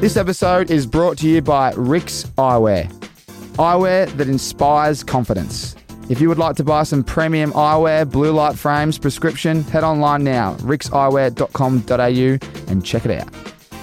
[0.00, 2.92] This episode is brought to you by Rix Eyewear.
[3.56, 5.74] Eyewear that inspires confidence.
[6.10, 10.22] If you would like to buy some premium eyewear, blue light frames, prescription, head online
[10.22, 13.32] now, rixeyewear.com.au and check it out.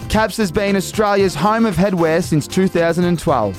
[0.09, 3.57] Caps has been Australia's home of headwear since 2012.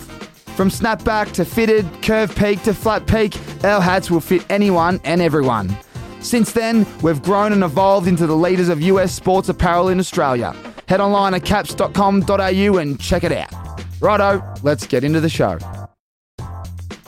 [0.55, 5.21] From snapback to fitted, curve peak to flat peak, our hats will fit anyone and
[5.21, 5.77] everyone.
[6.21, 10.55] Since then, we've grown and evolved into the leaders of US sports apparel in Australia.
[10.87, 13.53] Head online at caps.com.au and check it out.
[14.01, 15.59] Righto, let's get into the show.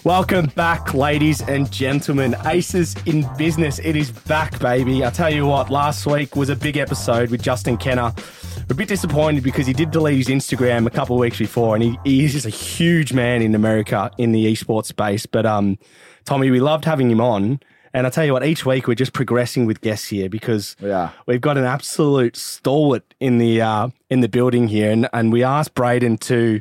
[0.06, 2.36] Welcome back, ladies and gentlemen.
[2.44, 3.80] Aces in business.
[3.80, 5.04] It is back, baby.
[5.04, 8.12] I tell you what, last week was a big episode with Justin Kenner.
[8.68, 11.74] We're a bit disappointed because he did delete his Instagram a couple of weeks before,
[11.74, 15.26] and he, he is just a huge man in America in the esports space.
[15.26, 15.76] But um,
[16.24, 17.58] Tommy, we loved having him on.
[17.96, 21.10] And I tell you what, each week we're just progressing with guests here because Yeah.
[21.26, 25.42] we've got an absolute stalwart in the uh, in the building here, and, and we
[25.42, 26.60] asked Braden to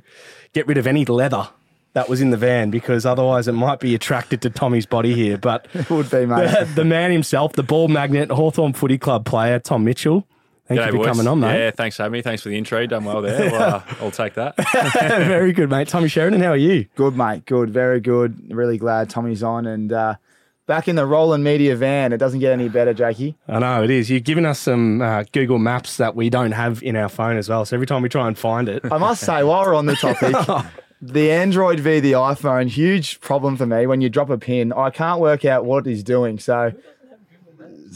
[0.54, 1.50] get rid of any leather
[1.92, 5.38] that was in the van because otherwise it might be attracted to Tommy's body here.
[5.38, 6.52] But It would be, mate.
[6.58, 10.26] the, the man himself, the ball magnet, Hawthorn Footy Club player, Tom Mitchell.
[10.68, 11.08] Thank G'day, you for boys.
[11.08, 11.60] coming on, mate.
[11.60, 12.22] Yeah, thanks for having me.
[12.22, 12.86] Thanks for the intro.
[12.88, 13.52] Done well there.
[13.52, 14.56] Well, uh, I'll take that.
[15.28, 15.88] Very good, mate.
[15.90, 16.86] Tommy Sheridan, how are you?
[16.96, 17.46] Good, mate.
[17.46, 17.70] Good.
[17.72, 18.50] Very good.
[18.50, 20.16] Really glad Tommy's on and uh,
[20.68, 22.14] back in the Roland Media van.
[22.14, 23.36] It doesn't get any better, Jakey.
[23.48, 24.10] I know it is.
[24.10, 27.50] You've given us some uh, Google Maps that we don't have in our phone as
[27.50, 27.66] well.
[27.66, 29.96] So every time we try and find it, I must say, while we're on the
[29.96, 30.36] topic,
[31.02, 33.88] the Android v the iPhone, huge problem for me.
[33.88, 36.40] When you drop a pin, I can't work out what he's doing.
[36.40, 36.74] So,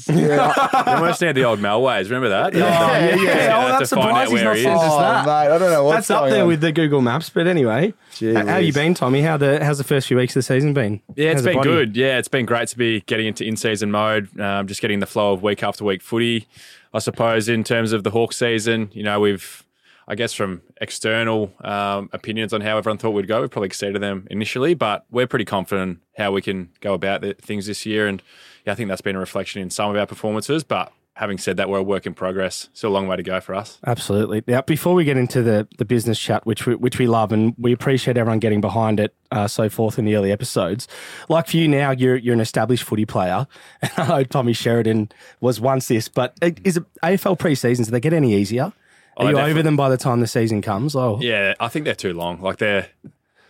[0.10, 0.54] yeah,
[0.88, 2.06] You almost need the old Melways.
[2.06, 2.54] Remember that?
[2.54, 3.56] yeah, yeah.
[3.56, 4.82] Oh, I'm to find surprised out he's where not he sent is.
[4.82, 5.26] us Oh, that.
[5.26, 6.48] mate, I don't know what's That's up there on.
[6.48, 7.30] with the Google Maps.
[7.30, 9.22] But anyway, Gee how, how you been, Tommy?
[9.22, 11.02] How the how's the first few weeks of the season been?
[11.16, 11.98] Yeah, it's How's the been good.
[11.98, 14.40] Yeah, it's been great to be getting into in-season mode.
[14.40, 16.48] Um, just getting the flow of week after week footy.
[16.94, 19.64] I suppose in terms of the Hawk season, you know, we've,
[20.08, 24.02] I guess, from external um, opinions on how everyone thought we'd go, we probably exceeded
[24.02, 28.08] them initially, but we're pretty confident how we can go about the, things this year.
[28.08, 28.24] And
[28.70, 30.64] yeah, I think that's been a reflection in some of our performances.
[30.64, 32.70] But having said that, we're a work in progress.
[32.74, 33.78] Still a long way to go for us.
[33.86, 34.42] Absolutely.
[34.48, 37.54] Now, before we get into the, the business chat, which we, which we love and
[37.58, 40.88] we appreciate everyone getting behind it, uh, so forth in the early episodes.
[41.28, 43.48] Like for you now, you're you're an established footy player.
[43.98, 47.88] I know Tommy Sheridan was once this, but is it AFL pre-seasons?
[47.88, 48.72] Do they get any easier?
[49.18, 50.96] Are Oh, you over them by the time the season comes?
[50.96, 52.40] Oh, Yeah, I think they're too long.
[52.42, 52.88] Like they're,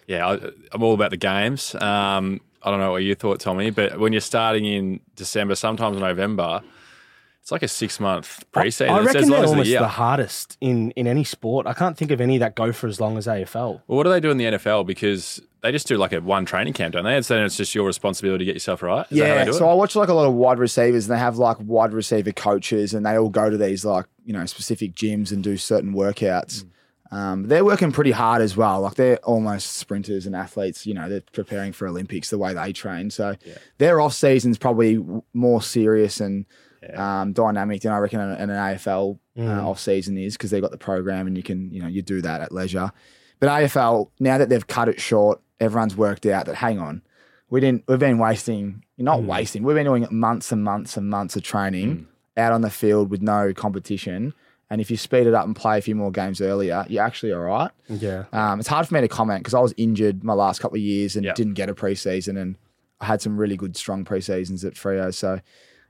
[0.08, 0.40] yeah, I,
[0.72, 1.76] I'm all about the games.
[1.76, 5.98] Um, I don't know what you thought, Tommy, but when you're starting in December, sometimes
[5.98, 6.62] November,
[7.42, 8.90] it's like a six month preseason.
[8.90, 9.80] I It's reckon as long they're as almost year.
[9.80, 11.66] the hardest in, in any sport.
[11.68, 13.82] I can't think of any that go for as long as AFL.
[13.88, 14.86] Well, what do they do in the NFL?
[14.86, 17.16] Because they just do like a one training camp, don't they?
[17.16, 19.06] And then it's just your responsibility to get yourself right.
[19.10, 19.70] Is that how Yeah, they do so?
[19.70, 22.94] I watch like a lot of wide receivers, and they have like wide receiver coaches,
[22.94, 26.64] and they all go to these like you know specific gyms and do certain workouts.
[26.64, 26.70] Mm.
[27.12, 28.82] Um, they're working pretty hard as well.
[28.82, 30.86] Like they're almost sprinters and athletes.
[30.86, 33.10] You know, they're preparing for Olympics the way they train.
[33.10, 33.36] So
[33.80, 35.04] their off season's probably
[35.34, 36.46] more serious and
[36.96, 40.72] um, dynamic than I reckon an, an AFL uh, off season is because they've got
[40.72, 42.92] the program and you can you know you do that at leisure.
[43.40, 47.02] But AFL now that they've cut it short, everyone's worked out that hang on,
[47.50, 47.84] we didn't.
[47.88, 49.64] We've been wasting, not wasting.
[49.64, 53.22] We've been doing months and months and months of training out on the field with
[53.22, 54.34] no competition.
[54.72, 57.34] And if you speed it up and play a few more games earlier, you're actually
[57.34, 57.72] all right.
[57.88, 58.26] Yeah.
[58.32, 60.82] Um, it's hard for me to comment because I was injured my last couple of
[60.82, 61.34] years and Yeah.
[61.34, 62.56] didn't get a preseason, and
[63.02, 65.12] I had some really good, strong preseasons at Freo.
[65.14, 65.40] So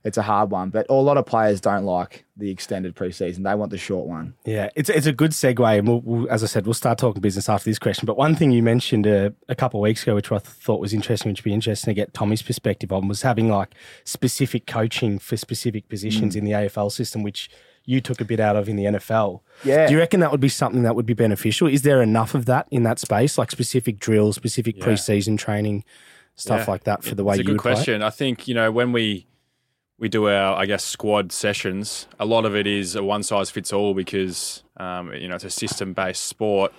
[0.06, 0.70] it's a hard one.
[0.70, 4.36] But a lot of players don't like the extended preseason; they want the short one.
[4.46, 7.22] Yeah, it's it's a good segue, and we'll, we'll, as I said, we'll start talking
[7.22, 8.06] business after this question.
[8.06, 10.94] But one thing you mentioned a, a couple of weeks ago, which I thought was
[10.94, 13.76] interesting, which would be interesting to get Tommy's perspective on, was having like
[14.06, 17.50] specific coaching for specific positions in the AFL system, which
[17.90, 19.42] you took a bit out of in the NFL.
[19.64, 19.88] Yeah.
[19.88, 21.68] Do you reckon that would be something that would be beneficial?
[21.68, 24.86] Is there enough of that in that space, like specific drills, specific Yeah.
[24.86, 25.84] preseason training,
[26.36, 26.72] stuff Yeah.
[26.72, 27.74] like that for the way it's a good would play?
[27.74, 28.04] question.
[28.04, 29.26] I think you know when we
[29.98, 33.50] we do our I guess squad sessions, a lot of it is a one size
[33.50, 36.72] fits all because um, you know it's a system based sport.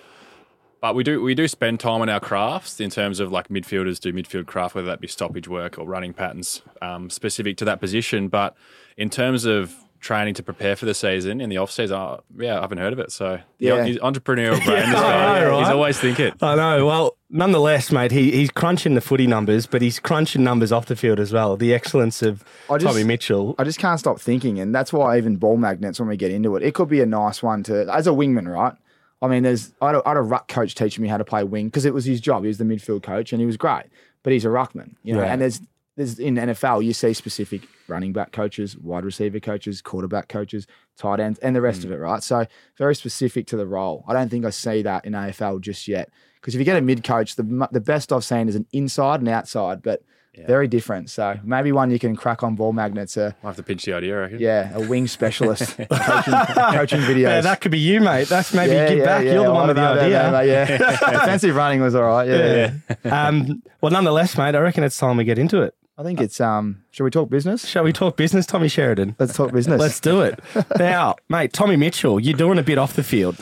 [0.79, 3.99] But we do we do spend time on our crafts in terms of like midfielders
[3.99, 7.79] do midfield craft, whether that be stoppage work or running patterns um, specific to that
[7.81, 8.29] position.
[8.29, 8.55] But
[8.97, 12.57] in terms of training to prepare for the season in the off season, uh, yeah,
[12.57, 13.11] I haven't heard of it.
[13.11, 13.75] So Yeah.
[13.75, 14.89] yeah, he's entrepreneurial brain.
[14.89, 15.39] this I guy.
[15.41, 16.33] know, He's always thinking.
[16.41, 16.85] I know.
[16.85, 20.95] Well, nonetheless, mate, he, he's crunching the footy numbers, but he's crunching numbers off the
[20.95, 21.55] field as well.
[21.55, 23.55] The excellence of I just- Tommy Mitchell.
[23.59, 26.55] I just can't stop thinking, and that's why even ball magnets when we get into
[26.55, 28.73] it, it could be a nice one to as a wingman, right?
[29.21, 31.23] I mean, there's I had a, I had a ruck coach teaching me how to
[31.23, 32.41] play wing because it was his job.
[32.41, 33.85] He was the midfield coach, and he was great,
[34.23, 35.21] but he's a ruckman, you know.
[35.21, 35.31] Yeah.
[35.31, 35.61] And there's
[35.95, 40.65] there's in NFL you see specific running back coaches, wide receiver coaches, quarterback coaches,
[40.97, 42.23] tight ends, and the rest of it, right?
[42.23, 42.47] So
[42.77, 44.03] very specific to the role.
[44.07, 46.09] I don't think I see that in AFL just yet.
[46.35, 49.19] Because if you get a mid coach, the the best I've seen is an inside
[49.19, 50.01] and outside, but
[50.47, 51.09] very different.
[51.09, 53.15] So maybe one you can crack on ball magnets.
[53.17, 54.39] Uh, I'll have to pinch the idea, I reckon.
[54.39, 56.33] yeah, a wing specialist coaching,
[56.73, 57.19] coaching videos.
[57.21, 58.27] Yeah, that could be you, mate.
[58.29, 59.25] That's maybe Yeah, get yeah, back.
[59.25, 59.33] yeah.
[59.33, 60.31] You're the one with the idea.
[60.31, 60.77] don't yeah,
[61.11, 62.27] defensive running was all right.
[62.27, 62.73] Yeah,
[63.05, 63.27] yeah.
[63.27, 65.75] um, well, nonetheless, mate, I reckon it's time we get into it.
[66.01, 66.83] I think it's um.
[66.89, 67.67] Shall we talk business?
[67.67, 69.15] Shall we talk business, Tommy Sheridan?
[69.19, 69.79] Let's talk business.
[69.79, 70.39] Let's do it.
[70.79, 73.37] now, mate, Tommy Mitchell, you're doing a bit off the field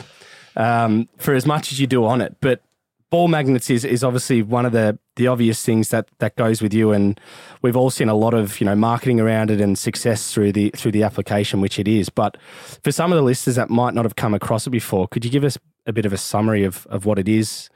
[0.56, 2.62] um, for as much as you do on it, but
[3.08, 6.74] ball magnets is, is obviously one of the, the obvious things that, that goes with
[6.74, 7.18] you, and
[7.62, 10.68] we've all seen a lot of you know marketing around it and success through the
[10.76, 12.10] through the application, which it is.
[12.10, 12.36] But
[12.84, 15.30] for some of the listeners that might not have come across it before, could you
[15.30, 15.56] give us
[15.86, 17.70] a bit of a summary of, of what it is?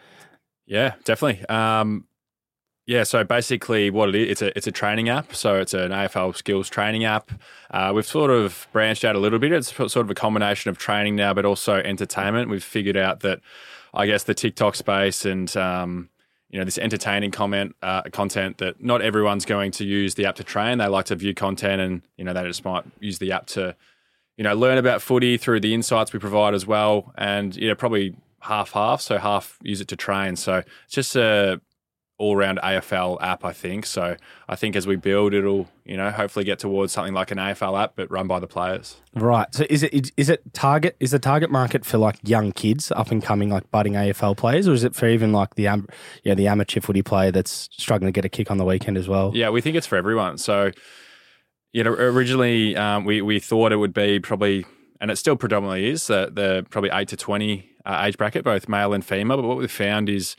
[0.67, 1.43] Yeah, definitely.
[1.47, 2.07] Um,
[2.87, 5.35] yeah, so basically, what it is, it's a it's a training app.
[5.35, 7.31] So it's an AFL skills training app.
[7.71, 9.53] Uh, we've sort of branched out a little bit.
[9.53, 12.51] It's sort of a combination of training now, but also entertainment.
[12.51, 13.41] We've figured out that,
[13.95, 16.11] I guess, the TikTok space and um,
[16.51, 20.37] you know this entertaining comment uh, content that not everyone's going to use the app
[20.37, 20.77] to train.
[20.77, 23.75] They like to view content, and you know they just might use the app to
[24.37, 27.15] you know learn about footy through the insights we provide as well.
[27.17, 30.37] And you know probably half half, so half use it to train.
[30.37, 31.63] So it's just a
[32.17, 33.87] all round AFL app, I think.
[33.87, 34.17] So
[34.49, 37.83] I think as we build, it'll you know hopefully get towards something like an AFL
[37.83, 38.97] app, but run by the players.
[39.15, 39.53] Right.
[39.53, 43.11] So is it is it target is the target market for like young kids, up
[43.11, 45.69] and coming like budding AFL players, or is it for even like the
[46.23, 49.09] yeah the amateur footy player that's struggling to get a kick on the weekend as
[49.09, 49.33] well?
[49.35, 50.39] Yeah, we think it's for everyone.
[50.39, 50.71] So,
[51.73, 54.67] you know, originally um, we we thought it would be probably,
[55.01, 58.69] and it still predominantly is the, the probably eight to twenty uh, age bracket, both
[58.69, 59.37] male and female.
[59.39, 60.37] But what we've found is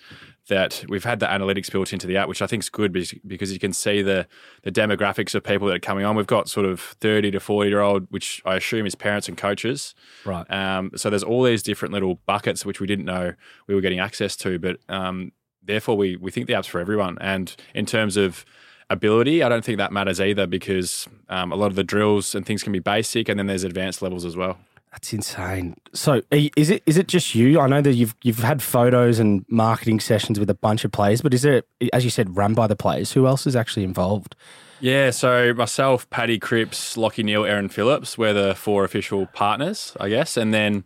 [0.48, 3.16] that we've had the analytics built into the app, which I think is good because-
[3.26, 4.28] because you can see the
[4.62, 6.16] the demographics of people that are coming on.
[6.16, 9.36] We've got sort of thirty to forty year old, which I assume is parents and
[9.38, 9.96] coaches.
[10.24, 10.46] Right.
[10.52, 13.34] Um, so there's all these different little buckets which we didn't know
[13.68, 15.32] we were getting access to, but um,
[15.64, 17.18] therefore we we think the app's for everyone.
[17.22, 18.46] And in terms of
[18.92, 22.46] ability, I don't think that matters either because um, a lot of the drills and
[22.46, 24.60] things can be basic, and then there's advanced levels as well.
[24.96, 25.76] That's insane.
[25.92, 27.60] So is it is it just you?
[27.60, 31.22] I know that you've you've had photos and marketing sessions with a bunch of players,
[31.22, 33.12] but is there, as you said, run by the players?
[33.12, 34.38] Who else is actually involved?
[34.80, 40.08] Yeah, so myself, Paddy Cripps, Lockie Neale, Erin Phillips, we're the four official partners, I
[40.08, 40.38] guess.
[40.38, 40.86] And then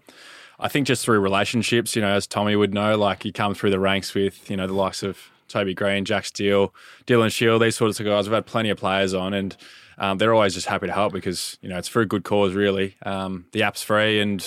[0.60, 3.70] I think just through relationships, you know, as Tommy would know, like you come through
[3.70, 6.74] the ranks with, you know, the likes of Toby Greene, Jack Steele,
[7.06, 8.28] Dylan Shiel, these sorts of guys.
[8.28, 9.56] We've had plenty of players on and
[10.00, 12.54] um, they're always just happy to help because, you know, it's for a good cause,
[12.54, 12.96] really.
[13.06, 14.44] Um, the app's free and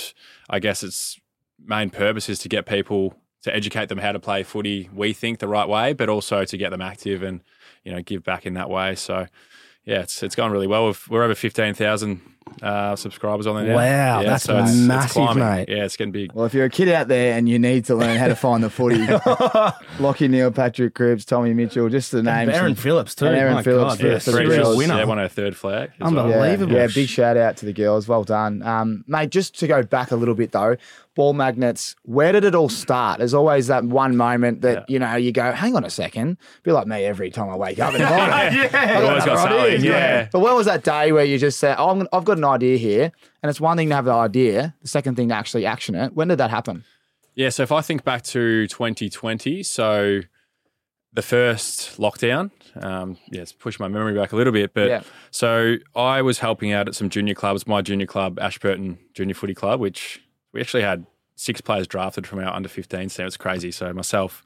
[0.51, 1.21] I guess its
[1.65, 5.39] main purpose is to get people to educate them how to play footy, we think,
[5.39, 7.43] the right way, but also to get them active and,
[7.85, 8.95] you know, give back in that way.
[8.95, 9.27] So,
[9.85, 10.87] yeah, it's it's gone really well.
[10.87, 12.21] We've, we're over fifteen thousand
[12.61, 13.77] uh, subscribers on there now.
[13.77, 15.45] Wow, yeah, that's it's- it's massive, climbing.
[15.45, 15.69] mate.
[15.69, 16.33] Yeah, it's getting big.
[16.33, 18.63] Well, if you're a kid out there and you need to learn how to find
[18.63, 19.07] the footy,
[20.01, 22.53] Lockie Neale, Patrick Cripps, Tommy Mitchell, just the names.
[22.53, 23.27] Erin Phillips too.
[23.27, 24.77] and Aaron My Phillips God, for- yeah, for the serious girls.
[24.77, 24.97] winner.
[24.99, 25.91] Yeah, won our third flag.
[26.01, 26.27] as well.
[26.27, 26.73] Unbelievable.
[26.75, 28.09] Yeah, yeah, big shout out to the girls.
[28.09, 28.63] Well done.
[28.63, 30.77] Um, mate, just to go back a little bit though,
[31.15, 33.19] ball magnets, where did it all start?
[33.19, 36.39] There's always that one moment that, you know, you go, hang on a second.
[36.63, 38.31] Be like me every time I wake up in the morning.
[38.75, 39.85] I've always got something.
[39.85, 40.29] Yeah.
[40.33, 42.79] But when was that day where you just said, oh, I'm, I've got an idea
[42.79, 43.13] here?
[43.43, 46.15] And it's one thing to have the idea, the second thing to actually action it.
[46.15, 46.85] When did that happen?
[47.35, 50.21] Yeah, so if I think back to 2020, so
[51.15, 52.51] the first lockdown,
[52.83, 55.03] um, yeah, it's pushed my memory back a little bit, but Yeah.
[55.31, 59.55] so I was helping out at some junior clubs, my junior club, Ashburton Junior Footy
[59.55, 60.23] Club, which
[60.55, 63.27] we actually had six players drafted from our under 15 team.
[63.27, 63.71] It's crazy.
[63.71, 64.43] So myself,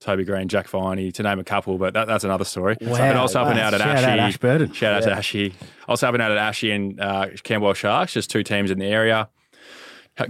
[0.00, 2.76] Toby Greene, Jack Viney, to name a couple, but that, that's another story.
[2.80, 4.20] Wow, and I was helping out at shout out Ashy.
[4.20, 4.72] Ashburton.
[4.72, 5.54] Shout out to Ashy.
[5.88, 8.86] I was helping out at Ashy and uh, Camberwell Sharks, just two teams in the
[8.86, 9.28] area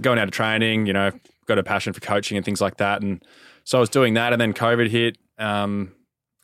[0.01, 1.11] going out of training, you know,
[1.45, 3.01] got a passion for coaching and things like that.
[3.01, 3.23] And
[3.63, 5.93] so I was doing that, and then COVID hit, um,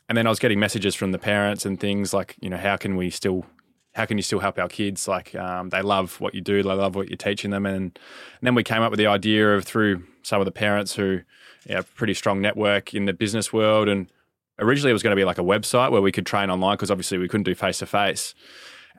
[0.10, 2.78] and then I was getting messages from the parents and things like, you know, how
[2.78, 3.46] can we still,
[3.94, 5.08] how can you still help our kids?
[5.08, 8.42] Like, um, they love what you do, they love what you're teaching them, and, and
[8.42, 11.22] then we came up with the idea of through some of the parents who,
[11.70, 14.12] have yeah, pretty strong network in the business world, and
[14.60, 16.92] originally it was going to be like a website where we could train online because
[16.92, 18.34] obviously we couldn't do face to face,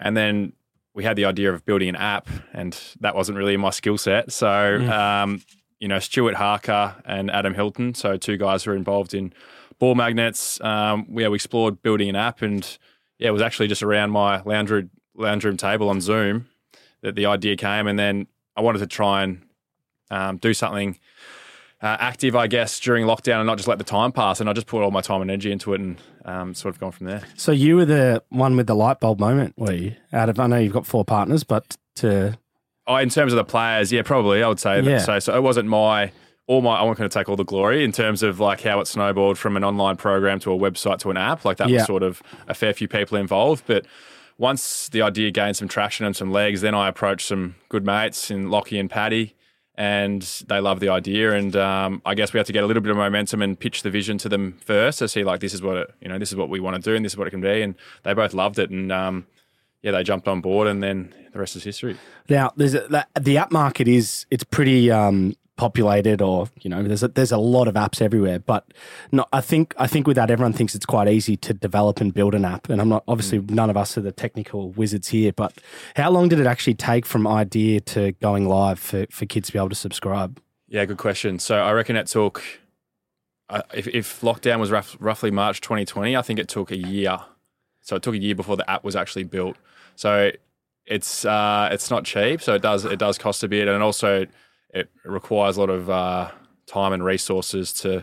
[0.00, 0.52] and then
[0.94, 3.98] we had the idea of building an app, and that wasn't really in my skill
[3.98, 4.32] set.
[4.32, 5.42] So, um,
[5.80, 9.32] you know, Stuart Harker and Adam Hilton, so two guys who are involved in
[9.78, 10.60] ball magnets.
[10.60, 12.78] Um, yeah, we explored building an app, and
[13.18, 16.49] yeah, it was actually just around my lounge room, lounge room table on Zoom
[17.02, 19.42] that the idea came, and then I wanted to try and
[20.11, 20.99] um, do something
[21.83, 24.40] uh, active, I guess, during lockdown and not just let the time pass.
[24.40, 26.80] And I just put all my time and energy into it and um, sort of
[26.80, 27.23] gone from there.
[27.37, 29.94] So you were the one with the light bulb moment, were you?
[30.12, 32.38] Out of I know you've got four partners, but to
[32.87, 34.90] Oh, in terms of the players, yeah, probably I would say that.
[34.90, 34.99] Yeah.
[34.99, 36.12] So, so it wasn't my
[36.46, 36.78] all my.
[36.80, 39.38] I'm not going to take all the glory in terms of like how it snowballed
[39.38, 41.44] from an online program to a website to an app.
[41.44, 41.78] Like that Yeah.
[41.78, 43.86] was sort of a fair few people involved, but.
[44.36, 48.32] Once the idea gained some traction and some legs, then I approached some good mates
[48.32, 49.32] in Lockie and Paddy,
[49.76, 51.32] and they loved the idea.
[51.34, 53.82] And um, I guess we had to get a little bit of momentum and pitch
[53.84, 56.30] the vision to them first to see like this is what it, you know this
[56.32, 57.62] is what we want to do and this is what it can be.
[57.62, 59.28] And they both loved it, and um,
[59.82, 61.96] yeah, they jumped on board, and then the rest is history.
[62.28, 66.82] Now, there's a, that, the app market is it's pretty um, populated, or you know,
[66.82, 68.38] there's a, there's a lot of apps everywhere.
[68.38, 68.73] But
[69.12, 72.12] no, I think I think with that, everyone thinks it's quite easy to develop and
[72.12, 72.68] build an app.
[72.68, 75.32] And I'm not obviously none of us are the technical wizards here.
[75.32, 75.58] But
[75.96, 79.52] how long did it actually take from idea to going live for, for kids to
[79.52, 80.40] be able to subscribe?
[80.68, 81.38] Yeah, good question.
[81.38, 82.42] So I reckon it took,
[83.49, 87.18] uh, if, if lockdown was rough, roughly March 2020, I think it took a year.
[87.82, 89.56] So it took a year before the app was actually built.
[89.94, 90.32] So
[90.87, 92.42] it's uh, it's not cheap.
[92.42, 94.26] So it does it does cost a bit, and also
[94.75, 96.31] it requires a lot of uh,
[96.66, 98.02] time and resources to.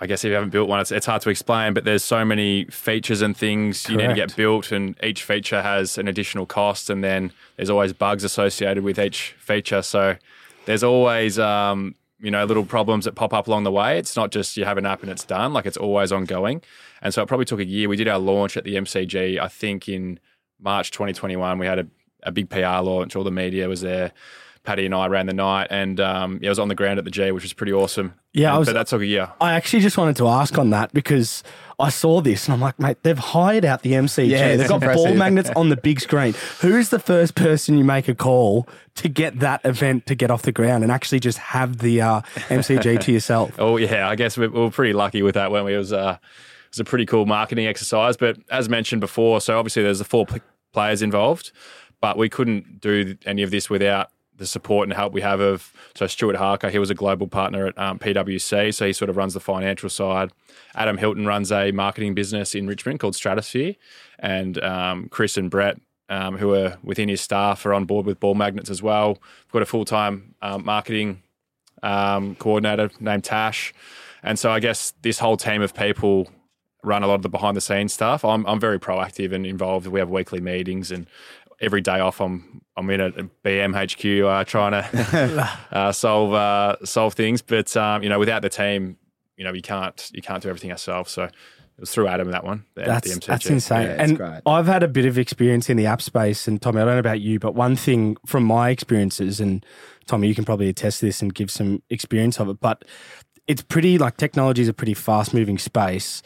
[0.00, 1.74] I guess if you haven't built one, it's, it's hard to explain.
[1.74, 5.60] But there's so many features and things you need to get built, and each feature
[5.60, 9.82] has an additional cost, and then there's always bugs associated with each feature.
[9.82, 10.16] So
[10.66, 13.98] there's always um, you know little problems that pop up along the way.
[13.98, 15.52] It's not just you have an app and it's done.
[15.52, 16.62] Like it's always ongoing.
[17.02, 17.88] And so it probably took a year.
[17.88, 20.18] We did our launch at the MCG, I think in
[20.60, 21.58] March 2021.
[21.58, 21.86] We had a,
[22.24, 23.14] a big PR launch.
[23.14, 24.12] All the media was there.
[24.68, 27.06] Paddy and I ran the night, and um, yeah, I was on the ground at
[27.06, 28.12] the G, which was pretty awesome.
[28.34, 29.30] Yeah, I was- but that took a year.
[29.40, 31.42] I actually just wanted to ask on that because
[31.78, 34.28] I saw this and I'm like, mate, they've hired out the MCG.
[34.28, 36.34] Yeah, they've that's got ball magnets on the big screen.
[36.60, 40.42] Who's the first person you make a call to get that event to get off
[40.42, 42.20] the ground and actually just have the uh,
[42.50, 43.52] MCG to yourself?
[43.58, 45.94] Oh yeah, I guess we, we were pretty lucky with that when we it was
[45.94, 48.18] uh, it was a pretty cool marketing exercise.
[48.18, 50.42] But as mentioned before, so obviously there's the four p-
[50.74, 51.52] players involved,
[52.02, 55.72] but we couldn't do any of this without the support and help we have of
[55.94, 56.70] so Stuart Harker.
[56.70, 59.90] He was a global partner at um, PwC, so he sort of runs the financial
[59.90, 60.30] side.
[60.74, 63.74] Adam Hilton runs a marketing business in Richmond called Stratosphere,
[64.18, 65.78] and um, Chris and Brett.
[66.10, 69.08] Um, who are within his staff are on board with ball magnets as well.
[69.44, 71.22] We've got a full time um, marketing
[71.82, 73.74] um, coordinator named Tash.
[74.22, 76.30] And so I guess this whole team of people
[76.84, 78.24] run a lot of the behind the scenes stuff.
[78.24, 79.86] I'm, I'm very proactive and involved.
[79.86, 81.06] We have weekly meetings and
[81.60, 87.14] every day off I'm I'm in at BMHQ uh, trying to uh, solve uh, solve
[87.14, 87.42] things.
[87.42, 88.96] But um, you know, without the team,
[89.36, 91.08] you know, you can't you can't do everything yourself.
[91.08, 92.64] So it was through Adam that one.
[92.74, 93.26] The, That's, the MCG.
[93.26, 93.86] that's insane.
[93.86, 94.40] Yeah, and great.
[94.46, 96.48] I've had a bit of experience in the app space.
[96.48, 99.64] And Tommy, I don't know about you, but one thing from my experiences, and
[100.06, 102.84] Tommy, you can probably attest to this and give some experience of it, but
[103.46, 106.22] it's pretty like technology is a pretty fast moving space.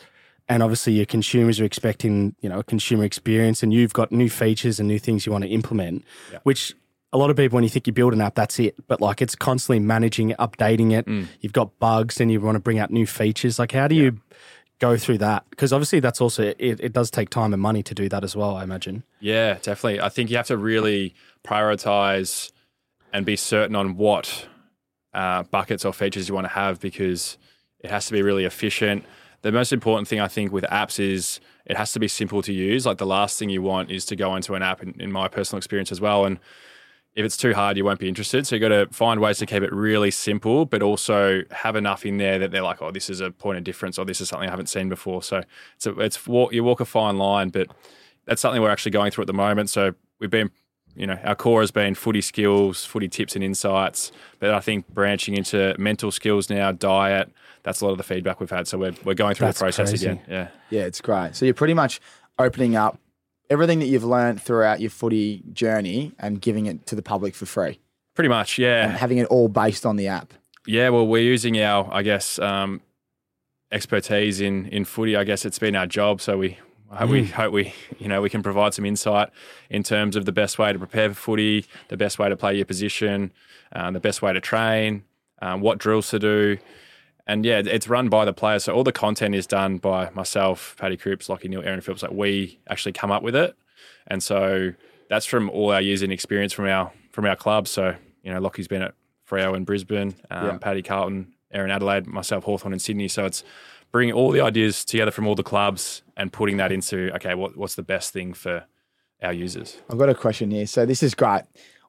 [0.52, 4.28] And obviously, your consumers are expecting, you know, a consumer experience, and you've got new
[4.28, 6.04] features and new things you want to implement,
[6.42, 6.74] which
[7.10, 8.74] a lot of people, when you think you build an app, that's it.
[8.86, 11.06] But like, it's constantly managing it, updating it.
[11.06, 11.28] Mm.
[11.40, 13.58] You've got bugs, and you want to bring out new features.
[13.58, 14.20] Like, how do you
[14.78, 15.48] go through that?
[15.48, 18.36] Because obviously, that's also it, it does take time and money to do that as
[18.36, 18.54] well.
[18.54, 19.04] I imagine.
[19.20, 20.02] Yeah, definitely.
[20.02, 22.52] I think you have to really prioritize
[23.10, 24.48] and be certain on what
[25.14, 27.38] uh, buckets or features you want to have because
[27.80, 29.06] it has to be really efficient.
[29.42, 32.52] The most important thing I think with apps is it has to be simple to
[32.52, 32.86] use.
[32.86, 35.28] Like the last thing you want is to go into an app, in, in my
[35.28, 36.24] personal experience as well.
[36.24, 36.38] And
[37.14, 38.46] if it's too hard, you won't be interested.
[38.46, 42.06] So you got to find ways to keep it really simple, but also have enough
[42.06, 44.28] in there that they're like, oh, this is a point of difference, or this is
[44.28, 45.22] something I haven't seen before.
[45.22, 45.42] So
[45.76, 47.66] it's a, it's you walk a fine line, but
[48.24, 49.68] that's something we're actually going through at the moment.
[49.68, 50.50] So we've been,
[50.94, 54.88] you know, our core has been footy skills, footy tips and insights, but I think
[54.88, 57.30] branching into mental skills now, diet.
[57.62, 58.66] That's a lot of the feedback we've had.
[58.66, 60.06] So we're we're going through That's the process crazy.
[60.06, 60.20] again.
[60.28, 60.48] Yeah.
[60.70, 61.36] Yeah, it's great.
[61.36, 62.00] So you're pretty much
[62.38, 62.98] opening up
[63.48, 67.44] everything that you've learned throughout your footy journey and giving it to the public for
[67.46, 67.78] free
[68.14, 68.84] Pretty much, yeah.
[68.88, 70.32] and having it all based on the app.
[70.66, 72.80] Yeah, well, we're using our, I guess, um,
[73.70, 75.16] expertise in in footy.
[75.16, 76.58] I guess it's been our job, so we
[76.98, 79.30] hope we hope we you know we can provide some insight
[79.70, 82.56] in terms of the best way to prepare for footy, the best way to play
[82.56, 83.32] your position,
[83.72, 85.04] um, the best way to train,
[85.40, 86.58] um, what drills to do.
[87.26, 88.64] And yeah, it's run by the players.
[88.64, 92.02] So all the content is done by myself, Paddy Cripps, Lockie Neale, Erin Phillips.
[92.02, 93.56] Like we actually come up with it,
[94.08, 94.72] and so
[95.08, 97.68] that's from all our years in experience from our from our club.
[97.68, 98.94] So you know, Lockie's been at
[99.28, 100.58] Freo in Brisbane, um, Yeah.
[100.58, 103.08] Paddy Carlton, Erin Adelaide, myself Hawthorn in Sydney.
[103.08, 103.44] So it's
[103.92, 107.56] bringing all the ideas together from all the clubs and putting that into okay, what,
[107.56, 108.64] what's the best thing for
[109.22, 109.76] our users?
[109.90, 110.66] I've got a question here.
[110.66, 111.42] So this is great.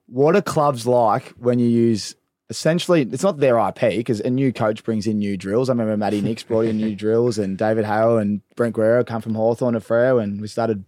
[0.07, 2.15] What are clubs like when you use
[2.49, 5.69] essentially it's not their IP because a new coach brings in new drills.
[5.69, 9.21] I remember Matty Nix brought in new drills, and David Hale and Brent Guerra come
[9.21, 10.85] from Hawthorn and Freo, and we started.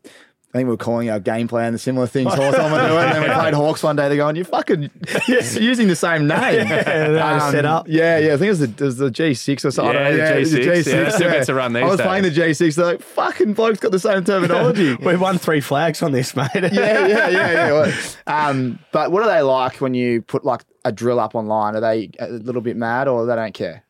[0.56, 3.04] I think we were calling our game plan the similar things Hawthorn were doing.
[3.04, 4.08] And then we played Hawks one day.
[4.08, 4.90] They're going, "You're fucking
[5.28, 7.90] you're using the same name." Yeah, had a setup.
[7.90, 8.36] Yeah, yeah.
[8.36, 9.94] I think it was the, it was the G6 or something.
[9.94, 10.26] Yeah, I don't know.
[10.26, 10.94] the it was the G6.
[10.94, 12.08] Yeah, it still a run these I was days.
[12.08, 12.76] playing the G6.
[12.76, 16.48] They're like, "Fucking bloke's got the same terminology." We've won three flags on this, mate.
[16.54, 17.92] yeah, yeah, yeah, yeah.
[18.26, 21.76] Um, but what are they like when you put like a drill up online?
[21.76, 23.84] Are they a little bit mad or they don't care?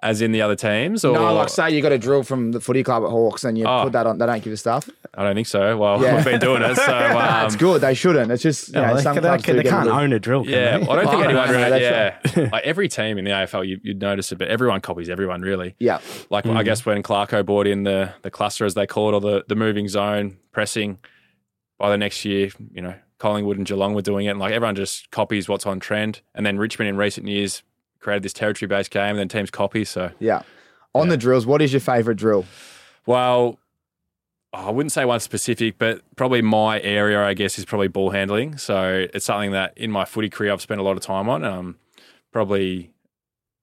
[0.00, 2.60] As in the other teams, or No, like say you got a drill from the
[2.60, 3.82] footy club at Hawks and you Oh.
[3.82, 4.88] put that on, they don't give a stuff.
[5.12, 5.76] I don't think so.
[5.76, 6.14] Well, Yeah.
[6.14, 7.80] we've been doing it, so That's um, good.
[7.80, 8.30] They shouldn't.
[8.30, 10.12] It's just you know, they, some they- clubs they do get a can't little- own
[10.12, 10.44] a drill.
[10.44, 10.84] Can Yeah, they?
[10.86, 11.80] well, I don't think Oh, anyone no, no, really.
[11.80, 15.08] that's Yeah, like every team in the AFL, you, you'd notice it, but everyone copies
[15.08, 15.74] everyone really.
[15.80, 15.98] Yeah,
[16.30, 19.20] Like I guess when Clarko brought in the the cluster, as they call it, or
[19.20, 20.98] the the moving zone pressing,
[21.76, 24.76] by the next year, you know, Collingwood and Geelong were doing it, and like everyone
[24.76, 26.20] just copies what's on trend.
[26.36, 27.64] And then Richmond in recent years
[28.00, 29.84] created this territory based game, and then teams copy.
[29.84, 30.42] So, yeah.
[30.94, 32.44] On the drills, what is your favourite drill?
[33.06, 33.58] well.
[34.50, 38.56] I wouldn't say one specific, but probably my area, I guess, is probably ball handling.
[38.56, 41.44] So it's something that in my footy career I've spent a lot of time on.
[41.44, 41.76] Um,
[42.32, 42.90] probably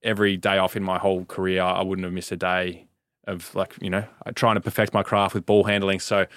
[0.03, 2.85] every day off in my whole career, I wouldn't have missed a day
[3.27, 5.99] of like you know trying to perfect my craft with ball handling.
[5.99, 6.27] So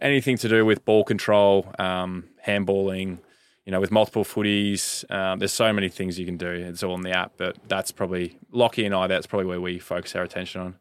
[0.00, 3.18] anything to do with ball control, um, handballing,
[3.64, 6.48] you know, with multiple footies, um, there's so many things you can do.
[6.48, 9.06] It's all on the app, but that's probably Lockie and I.
[9.06, 10.76] That's probably where we focus our attention on.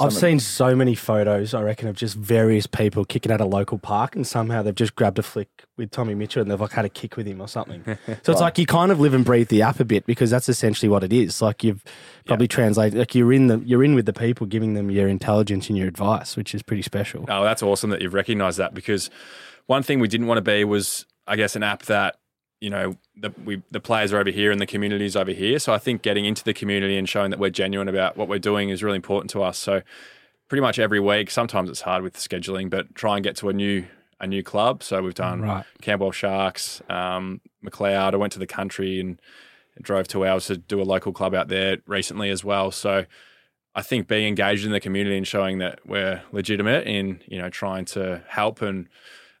[0.00, 3.78] I've seen so many photos, I reckon, of just various people kicking at a local
[3.78, 6.84] park and somehow they've just grabbed a flick with Tommy Mitchell and they've like had
[6.84, 7.82] a kick with him or something.
[8.22, 10.48] so it's like you kind of live and breathe the app a bit because that's
[10.48, 11.40] essentially what it is.
[11.40, 11.82] Like you've
[12.26, 15.68] probably translated like you're in the you're in with the people giving them your intelligence
[15.68, 17.24] and your advice, which is pretty special.
[17.28, 19.10] Oh, that's awesome that you've recognised that because
[19.66, 22.16] one thing we didn't want to be was, I guess, an app that
[22.60, 25.58] you know the we the players are over here and the community's over here.
[25.58, 28.38] So I think getting into the community and showing that we're genuine about what we're
[28.38, 29.58] doing is really important to us.
[29.58, 29.82] So
[30.48, 33.52] pretty much every week, sometimes it's hard with scheduling, but try and get to a
[33.52, 33.84] new
[34.20, 34.82] a new club.
[34.82, 35.64] So we've done Right.
[35.80, 38.14] Camberwell Sharks, um, McLeod.
[38.14, 39.20] I went to the country and
[39.80, 42.72] drove two hours to do a local club out there recently as well.
[42.72, 43.04] So
[43.76, 47.48] I think being engaged in the community and showing that we're legitimate in you know
[47.48, 48.88] trying to help and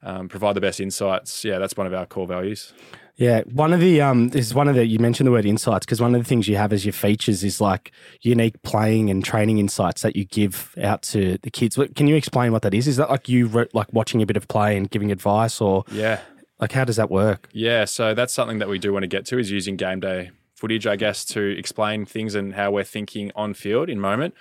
[0.02, 1.44] um, provide the best insights.
[1.44, 2.72] Yeah, that's one of our core values.
[3.16, 5.84] Yeah, one of the um, this is one of the you mentioned the word insights
[5.84, 9.24] because one of the things you have as your features is like unique playing and
[9.24, 11.76] training insights that you give out to the kids.
[11.96, 12.86] Can you explain what that is?
[12.86, 15.82] Is that like you wrote, like watching a bit of play and giving advice, or
[15.90, 16.20] Yeah,
[16.60, 17.48] like how does that work?
[17.52, 17.86] yeah.
[17.86, 20.86] So that's something that we do want to get to is using game day footage,
[20.86, 24.34] I guess, to explain things and how we're thinking on field in moment.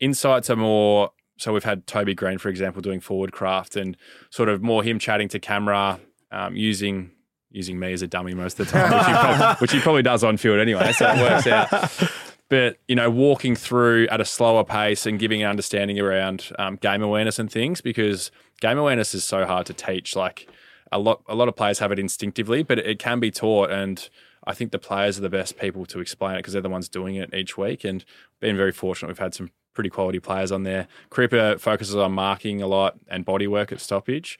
[0.00, 1.10] Insights are more.
[1.38, 3.96] So we've had Toby Greene, for example, doing forward craft and
[4.30, 7.10] sort of more him chatting to camera, um, using
[7.50, 10.02] using me as a dummy most of the time, which he, probably, which he probably
[10.02, 10.92] does on field anyway.
[10.92, 12.10] So it works out.
[12.48, 16.76] But you know, walking through at a slower pace and giving an understanding around um,
[16.76, 20.14] game awareness and things, because game awareness is so hard to teach.
[20.14, 20.48] Like
[20.92, 23.70] a lot, a lot of players have it instinctively, but it can be taught.
[23.70, 24.08] And
[24.46, 26.88] I think the players are the best people to explain it because they're the ones
[26.88, 27.84] doing it each week.
[27.84, 28.04] And
[28.38, 29.08] been very fortunate.
[29.08, 30.88] We've had some pretty quality players on there.
[31.10, 34.38] Creeper focuses on marking a lot and body work at stoppage.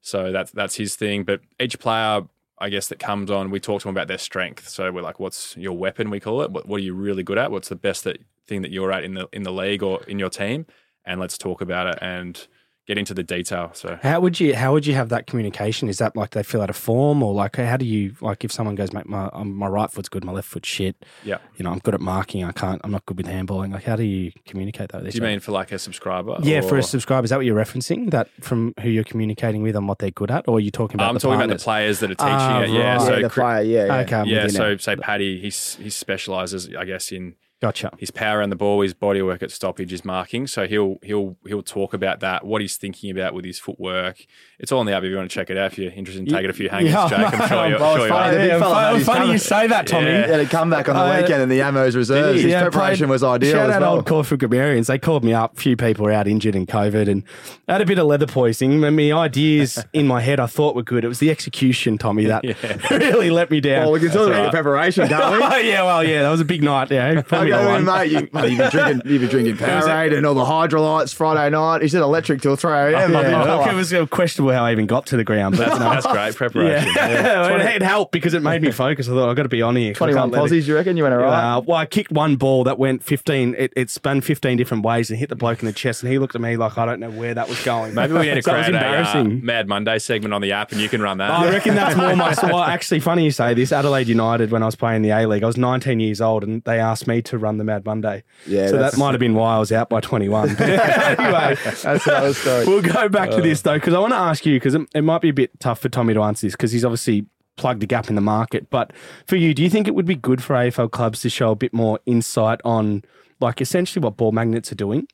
[0.00, 1.24] So that's that's his thing.
[1.24, 2.22] But each player,
[2.58, 4.68] I guess, that comes on, we talk to them about their strength.
[4.68, 6.52] So we're like, "What's your weapon?" We call it.
[6.52, 7.50] What, what are you really good at?
[7.50, 10.20] What's the best that thing that you're at in the in the league or in
[10.20, 10.66] your team?
[11.04, 12.46] And let's talk about it and
[12.86, 13.70] get into the detail.
[13.74, 15.88] So How would you how would you have that communication?
[15.88, 18.52] Is that like they fill out a form, or like how do you like if
[18.52, 20.96] someone goes, mate, my um, my right foot's good, my left foot's shit.
[21.24, 21.38] yeah.
[21.56, 22.44] You know, I'm good at marking.
[22.44, 22.80] I can't.
[22.84, 23.72] I'm not good with handballing.
[23.72, 25.02] Like, how do you communicate that?
[25.02, 26.36] with Do you mean for like a subscriber?
[26.42, 28.10] Yeah, for a subscriber, is that what you're referencing?
[28.10, 30.96] That from who you're communicating with and what they're good at, or are you talking
[30.96, 31.08] about?
[31.08, 32.70] I'm the talking about the players that are teaching Ah, it.
[32.70, 32.92] Yeah.
[32.96, 33.00] right.
[33.00, 33.96] So yeah, the Cri- player, yeah, yeah.
[34.00, 34.46] Okay, I'm yeah.
[34.48, 34.76] So now.
[34.78, 37.90] say Paddy, he's he specialises, I guess, in gotcha.
[37.98, 40.46] his power and the ball, his body work at stoppage, his marking.
[40.46, 44.24] So he'll he'll he'll talk about that, what he's thinking about with his footwork.
[44.58, 45.72] It's all on the app if you want to check it out.
[45.72, 48.06] If you're interested in taking a few hangers, Yeah, Jake, I'm sure you're, Well, sure
[48.06, 48.30] it's you funny, are.
[48.32, 50.06] the big Yeah, fella had funny, his funny you say that, Tommy.
[50.06, 50.24] Yeah.
[50.26, 52.42] He had to come back on the Uh, weekend in the Amos reserves.
[52.42, 53.94] His Yeah, preparation played- was ideal Shout as out well.
[53.96, 54.86] old Caulfield Grammarians.
[54.86, 55.56] They called me up.
[55.56, 57.24] A few people were out injured in COVID and
[57.68, 58.82] I had a bit of leather poisoning.
[58.84, 61.04] And my ideas in my head I thought were good.
[61.04, 62.44] It was the execution, Tommy, that
[62.90, 63.82] really let me down.
[63.84, 64.42] Well, we can talk about right.
[64.42, 65.42] your preparation, can't we?
[65.44, 66.90] Oh, yeah, well, yeah, that was a big night.
[66.90, 67.84] Yeah, I probably other one.
[67.84, 71.50] mate, you, mate, you've been drinking, you've been drinking Powerade and all the hydrolytes Friday
[71.50, 71.82] night.
[71.82, 73.12] He said electric till 3 a.m.
[73.12, 75.78] Yeah, look, it was uh, questionable how I even got to the ground, but That's,
[75.80, 75.90] no.
[75.90, 76.90] that's great preparation.
[76.96, 79.08] Yeah, it, it helped because it made me focus.
[79.08, 79.92] I thought I've got to be on here.
[79.94, 80.96] 'cause I 21 can't let it- posies, you reckon?
[80.96, 81.56] You went all right?
[81.56, 83.54] Uh, well, I kicked one ball that went 15.
[83.58, 86.18] It, it spun 15 different ways and hit the bloke in the chest, and he
[86.18, 87.94] looked at me like I don't know where that was going.
[87.94, 89.24] Maybe we need to So that create a uh.
[89.24, 91.30] Mad Monday segment on the app, and you can run that.
[91.30, 92.34] I reckon that's more my.
[92.42, 93.72] Well, actually, funny you say this.
[93.72, 96.62] Adelaide United, when I was playing the A League, I was 19 years old, and
[96.64, 98.24] they asked me to run the Mad Monday.
[98.46, 100.50] Yeah, so that might have been why I was out by 21.
[100.60, 102.66] anyway, That's another story.
[102.66, 105.02] we'll go back to this though, because I want to ask you because it, it
[105.02, 107.26] might be a bit tough for Tommy to answer this because he's obviously
[107.56, 108.68] plugged a gap in the market.
[108.70, 108.92] But
[109.26, 111.56] for you, do you think it would be good for AFL clubs to show a
[111.56, 113.02] bit more insight on,
[113.40, 115.06] like, essentially what ball magnets are doing?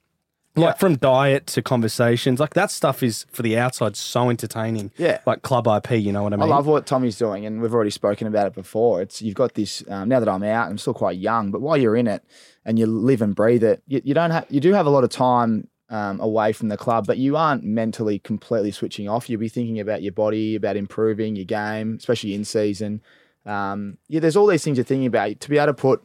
[0.60, 4.90] Like from diet to conversations, like that stuff is for the outside so entertaining.
[4.96, 5.20] Yeah.
[5.26, 6.44] like club IP, you know what I mean?
[6.50, 9.02] I love what Tommy's doing, and we've already spoken about it before.
[9.02, 10.68] It's you've got this um, now that I'm out.
[10.68, 12.24] I'm still quite young, but while you're in it
[12.64, 15.04] and you live and breathe it, you, you don't have you do have a lot
[15.04, 19.28] of time um, away from the club, but you aren't mentally completely switching off.
[19.28, 23.02] You'll be thinking about your body, about improving your game, especially in season.
[23.44, 25.40] Um, yeah, there's all these things you're thinking about.
[25.40, 26.02] To be able to put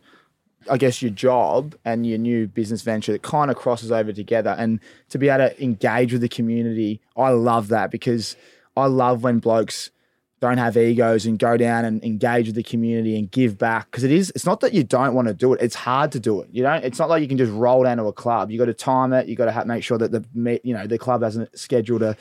[0.70, 4.56] I guess your job and your new business venture that kind of crosses over together
[4.58, 7.02] and to be able to engage with the community.
[7.16, 8.36] I love that because
[8.76, 9.92] I love when blokes
[10.46, 13.90] don't have egos and go down and engage with the community and give back.
[13.90, 16.20] Because it is it's not that you don't want to do it it's hard to
[16.20, 16.74] do it you know?
[16.74, 18.52] It's not like you can just roll down to a club.
[18.52, 20.88] You got to time it you got to have, make sure that the you know
[20.88, 22.16] the club hasn't scheduled a,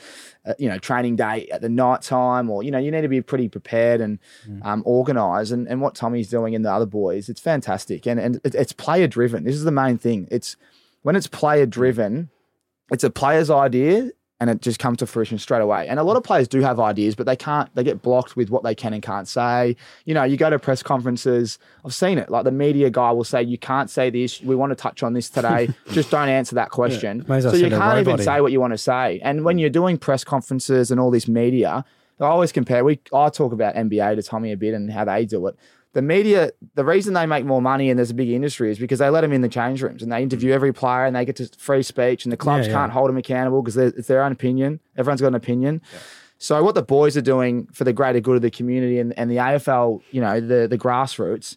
[0.45, 3.07] a you know training day at the night time or you know you need to
[3.07, 4.19] be pretty prepared and
[4.63, 5.51] um, organized.
[5.51, 8.05] And, and what Tommy's doing and the other boys it's fantastic.
[8.07, 9.43] And and it, it's player driven.
[9.43, 10.27] This is the main thing.
[10.31, 10.55] It's
[11.03, 12.29] when it's player driven
[12.91, 15.87] it's a player's idea and it just comes to fruition straight away.
[15.87, 18.49] And a lot of players do have ideas, but they can't, they get blocked with
[18.49, 19.77] what they can and can't say.
[20.03, 22.29] You know, you go to press conferences, I've seen it.
[22.29, 24.41] Like the media guy will say, You can't say this.
[24.41, 25.69] We want to touch on this today.
[25.91, 27.23] just don't answer that question.
[27.27, 29.19] Well so you can't even say what you want to say.
[29.23, 31.85] And when you're doing press conferences and all this media,
[32.19, 35.25] I always compare, we, I talk about NBA to Tommy a bit and how they
[35.25, 35.57] do it.
[35.95, 38.99] The media, the reason they make more money and there's a big industry is because
[38.99, 40.23] they let them in the change rooms and they mm.
[40.23, 42.79] interview every player and they get to free speech and the clubs Yeah, yeah.
[42.79, 44.81] can't hold them accountable because it's their own opinion.
[44.97, 45.81] Everyone's got an opinion.
[46.37, 49.31] So what the boys are doing for the greater good of the community and, and
[49.31, 51.55] the AFL, you know, the the grassroots,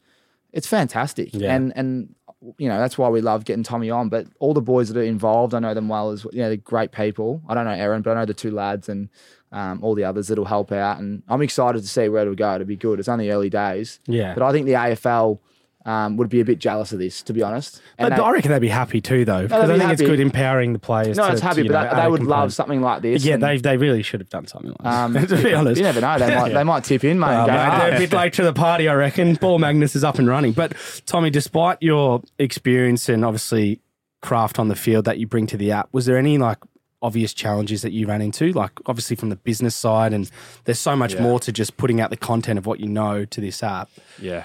[0.53, 1.31] it's fantastic.
[1.33, 1.57] Yeah.
[1.57, 2.14] And and
[2.59, 4.09] you know, that's why we love getting Tommy on.
[4.09, 6.57] But all the boys that are involved, I know them well as you know, they're
[6.59, 7.42] great people.
[7.48, 9.09] I don't know Erin, but I know the two lads and
[9.53, 10.99] um, all the others that'll help out.
[10.99, 12.55] And I'm excited to see where it'll go.
[12.55, 12.99] It'll be good.
[12.99, 14.01] It's only early days.
[14.07, 14.35] Yeah.
[14.35, 15.39] But I think the AFL
[15.87, 17.81] um, would be a bit jealous of this, to be honest.
[17.97, 20.21] And But they- I reckon they'd be happy too, though, because I think it's good
[20.21, 21.17] empowering the players.
[21.17, 23.25] no, to, it's happy, to, but know, they, they would love something like this.
[23.25, 25.29] Yeah, and, they they really should have done something like um, that.
[25.31, 26.19] to be honest, You never know.
[26.19, 27.29] They might, they might tip in, mate.
[27.29, 29.35] go, mate, "Ah." they're a bit late to the party, I reckon.
[29.37, 30.53] Ball Magnets is up and running.
[30.53, 30.75] But
[31.07, 33.81] Tommy, despite your experience and obviously
[34.21, 36.59] craft on the field that you bring to the app, was there any like
[37.03, 38.53] obvious challenges that you ran into?
[38.53, 40.31] Like obviously from the business side, and
[40.65, 41.23] there's so much Yeah.
[41.23, 43.89] more to just putting out the content of what you know to this app.
[44.21, 44.45] Yeah.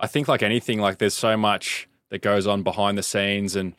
[0.00, 3.74] I think like anything, like there's so much that goes on behind the scenes and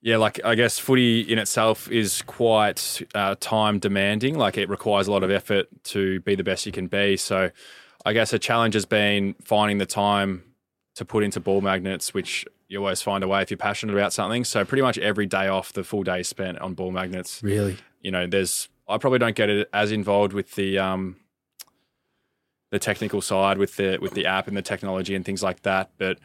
[0.00, 4.38] yeah, like I guess footy in itself is quite uh, time demanding.
[4.38, 7.16] Like it requires a lot of effort to be the best you can be.
[7.16, 7.50] So
[8.06, 10.44] I guess a challenge has been finding the time
[10.94, 14.12] to put into ball magnets, which you always find a way if you're passionate about
[14.12, 14.44] something.
[14.44, 17.76] So pretty much every day off, the full day spent on ball magnets Really?
[18.02, 21.16] you know, there's I probably don't get it as involved with the um
[22.70, 25.90] the technical side with the with the app and the technology and things like that,
[25.98, 26.18] but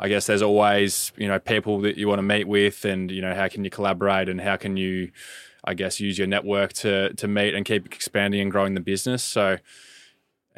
[0.00, 3.20] I guess there's always you know people that you want to meet with, and you
[3.20, 5.10] know how can you collaborate and how can you,
[5.64, 9.24] I guess, use your network to to meet and keep expanding and growing the business.
[9.24, 9.58] So,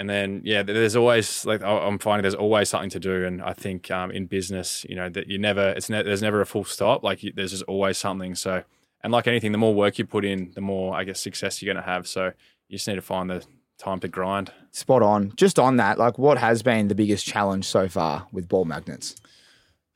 [0.01, 3.53] and then yeah, there's always like I'm finding there's always something to do, and I
[3.53, 6.65] think um, in business, you know, that you never it's ne- there's never a full
[6.65, 7.05] stop.
[7.05, 8.35] Like you, there's just always something.
[8.35, 8.65] So,
[9.03, 11.71] and like anything, the more work you put in, the more I guess success you're
[11.75, 12.09] going to have.
[12.09, 12.33] So
[12.69, 13.45] you just need to find the
[13.77, 14.51] time to grind.
[14.71, 15.35] Spot on.
[15.37, 19.17] Just on that, like what has been the biggest challenge so far with ball magnets?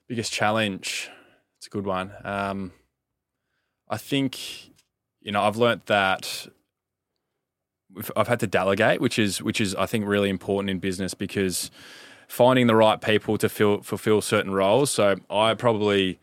[0.06, 1.08] Biggest challenge.
[1.56, 2.12] It's a good one.
[2.24, 2.72] Um,
[3.88, 4.68] I think
[5.22, 6.46] you know I've learnt that
[8.16, 11.70] I've had to delegate, which is which is I think really important in business because
[12.28, 14.90] finding the right people to fill, fulfill certain roles.
[14.90, 16.18] So I probably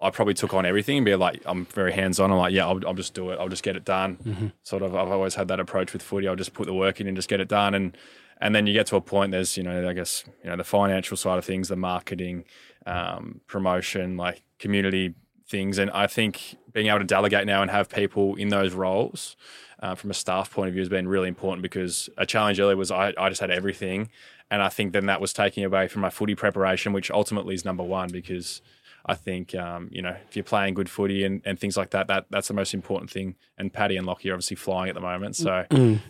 [0.00, 2.30] I probably took on everything and be like I'm very hands on.
[2.30, 3.38] I'm like yeah I'll, I'll just do it.
[3.38, 4.52] I'll just get it done.
[4.62, 6.28] Sort of I've always had that approach with footy.
[6.28, 7.96] I'll just put the work in and just get it done and.
[8.42, 9.32] And then you get to a point.
[9.32, 12.46] There's, you know, I guess, you know, the financial side of things, the marketing,
[12.86, 15.12] um, promotion, like community
[15.46, 15.76] things.
[15.76, 19.36] And I think being able to delegate now and have people in those roles
[19.80, 22.76] uh, from a staff point of view has been really important because a challenge earlier
[22.76, 24.10] was I, I just had everything.
[24.50, 27.64] And I think then that was taking away from my footy preparation, which ultimately is
[27.64, 28.60] number one because
[29.06, 32.08] I think um, you know if you're playing good footy and, and things like that,
[32.08, 33.36] that that's the most important thing.
[33.56, 35.64] And Paddy and Lockie are obviously flying at the moment, so.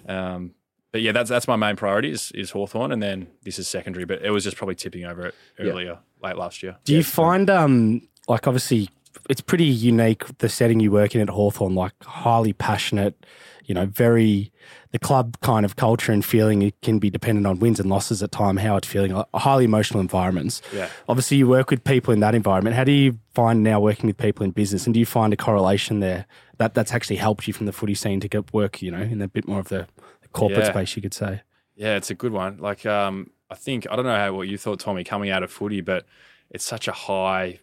[0.08, 0.54] Um,
[0.92, 4.04] but yeah, that's that's my main priority is, is Hawthorn, and then this is secondary.
[4.06, 6.78] But it was just probably tipping over it earlier, late last year.
[6.84, 8.88] Do you find um like obviously
[9.28, 13.26] it's pretty unique the setting you work in at Hawthorn, like highly passionate,
[13.64, 14.52] you know, very
[14.92, 18.22] the club kind of culture and feeling it can be dependent on wins and losses
[18.22, 20.60] at time, how it's feeling, like, highly emotional environments.
[20.74, 20.88] Yeah.
[21.08, 22.74] Obviously you work with people in that environment.
[22.74, 25.36] How do you find now working with people in business and do you find a
[25.36, 26.26] correlation there
[26.58, 29.22] that that's actually helped you from the footy scene to get work, you know, in
[29.22, 29.86] a bit more of the,
[30.22, 30.72] the corporate Yeah.
[30.72, 31.42] space you could say?
[31.76, 32.58] Yeah, it's a good one.
[32.58, 35.50] Like, um, I think I don't know how what you thought, Tommy, coming out of
[35.50, 36.04] footy, but
[36.50, 37.60] it's such a high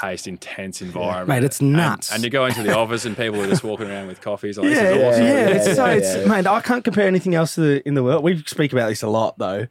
[0.00, 1.28] paced, intense environment.
[1.28, 2.12] Mate, it's nuts.
[2.12, 4.58] And, you go into the office and people are just walking around with coffees.
[4.58, 5.22] Like, Yeah, this is yeah, awesome.
[5.24, 6.26] yeah, It's yeah, so yeah, it's yeah.
[6.26, 6.46] mate.
[6.46, 8.24] I can't compare anything else to the, in the world.
[8.24, 9.66] We speak about this a lot though.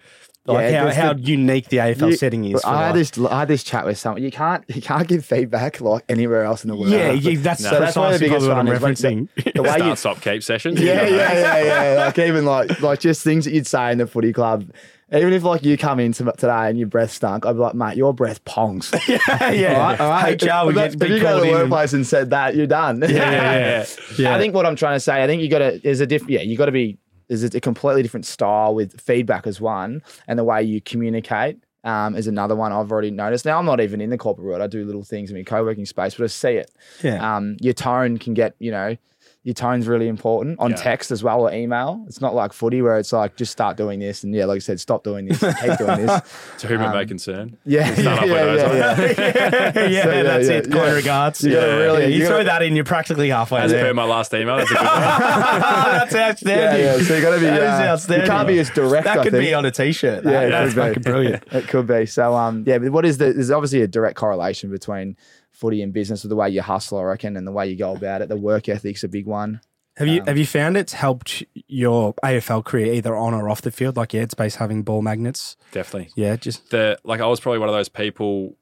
[0.46, 2.62] Like Yeah, how, how the- unique the AFL You- setting is.
[2.62, 4.24] For I had like- this I had this chat with someone.
[4.24, 6.92] You can't you can't give feedback like anywhere else in the world.
[6.92, 7.70] yeah, yeah, that's No.
[7.70, 9.54] So that's one of the biggest probably what I'm one is when referencing.
[9.54, 10.82] The way Start, you stop, keep sessions.
[10.82, 12.06] yeah, yeah, yeah, yeah.
[12.06, 14.66] Like even like like just things that you'd say in the footy club.
[15.14, 16.34] Even if like you come in today
[16.70, 18.92] and your breath stunk, I'd be like, mate, your breath pongs.
[19.08, 19.74] yeah, yeah.
[19.76, 20.42] All right, all right.
[20.42, 22.56] HR would If get if you go to the in and- workplace and said that,
[22.56, 23.00] you're done.
[23.02, 23.86] Yeah, yeah, yeah.
[24.18, 24.36] yeah.
[24.36, 26.32] I think what I'm trying to say, I think you got to there's a different
[26.32, 30.02] yeah, you got to be there's a, a completely different style with feedback as one,
[30.28, 33.46] and the way you communicate um, is another one I've already noticed.
[33.46, 35.86] Now I'm not even in the corporate world; I do little things in my co-working
[35.86, 36.72] space, but I see it.
[37.04, 37.36] Yeah.
[37.36, 38.98] Um, your tone can get you know.
[39.46, 40.78] Your tone's really important on Yeah.
[40.78, 42.06] text as well or email.
[42.08, 44.60] It's not like footy where it's like just start doing this and yeah, like I
[44.60, 46.22] said, stop doing this, and keep doing this.
[46.60, 47.58] To whom it Um, may concern.
[47.66, 49.88] Yeah, yeah, yeah, yeah, yeah.
[49.90, 50.64] yeah, So, yeah, that's yeah, it.
[50.72, 50.92] Kind yeah.
[50.94, 51.44] regards.
[51.44, 53.74] You gotta yeah, really- yeah, you you throw gotta- that in, you're practically halfway As
[53.74, 54.96] per my last email, that's a good one.
[55.02, 56.86] that's outstanding.
[56.86, 56.98] yeah.
[57.02, 57.46] So you got to be.
[57.48, 58.26] That is uh, outstanding.
[58.26, 59.04] You can't be as direct.
[59.04, 59.44] That I could think.
[59.44, 60.24] be on a t-shirt.
[60.24, 61.12] Yeah, it that's could be.
[61.12, 61.44] brilliant.
[61.52, 62.06] it could be.
[62.06, 63.34] So, um, yeah, but what is the?
[63.34, 65.18] There's obviously a direct correlation between
[65.54, 67.96] footy and business with the way you hustle, I reckon, and the way you go
[67.96, 68.30] about it.
[68.30, 69.62] The work ethic's a big one.
[69.98, 73.62] Have you Um, have you found it's helped your AFL career either on or off
[73.62, 75.56] the field, like your headspace having ball magnets?
[75.72, 76.12] Definitely.
[76.16, 78.58] Yeah, just the like I was probably one of those people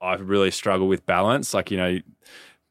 [0.00, 1.54] I really struggle with balance.
[1.54, 1.98] Like, you know,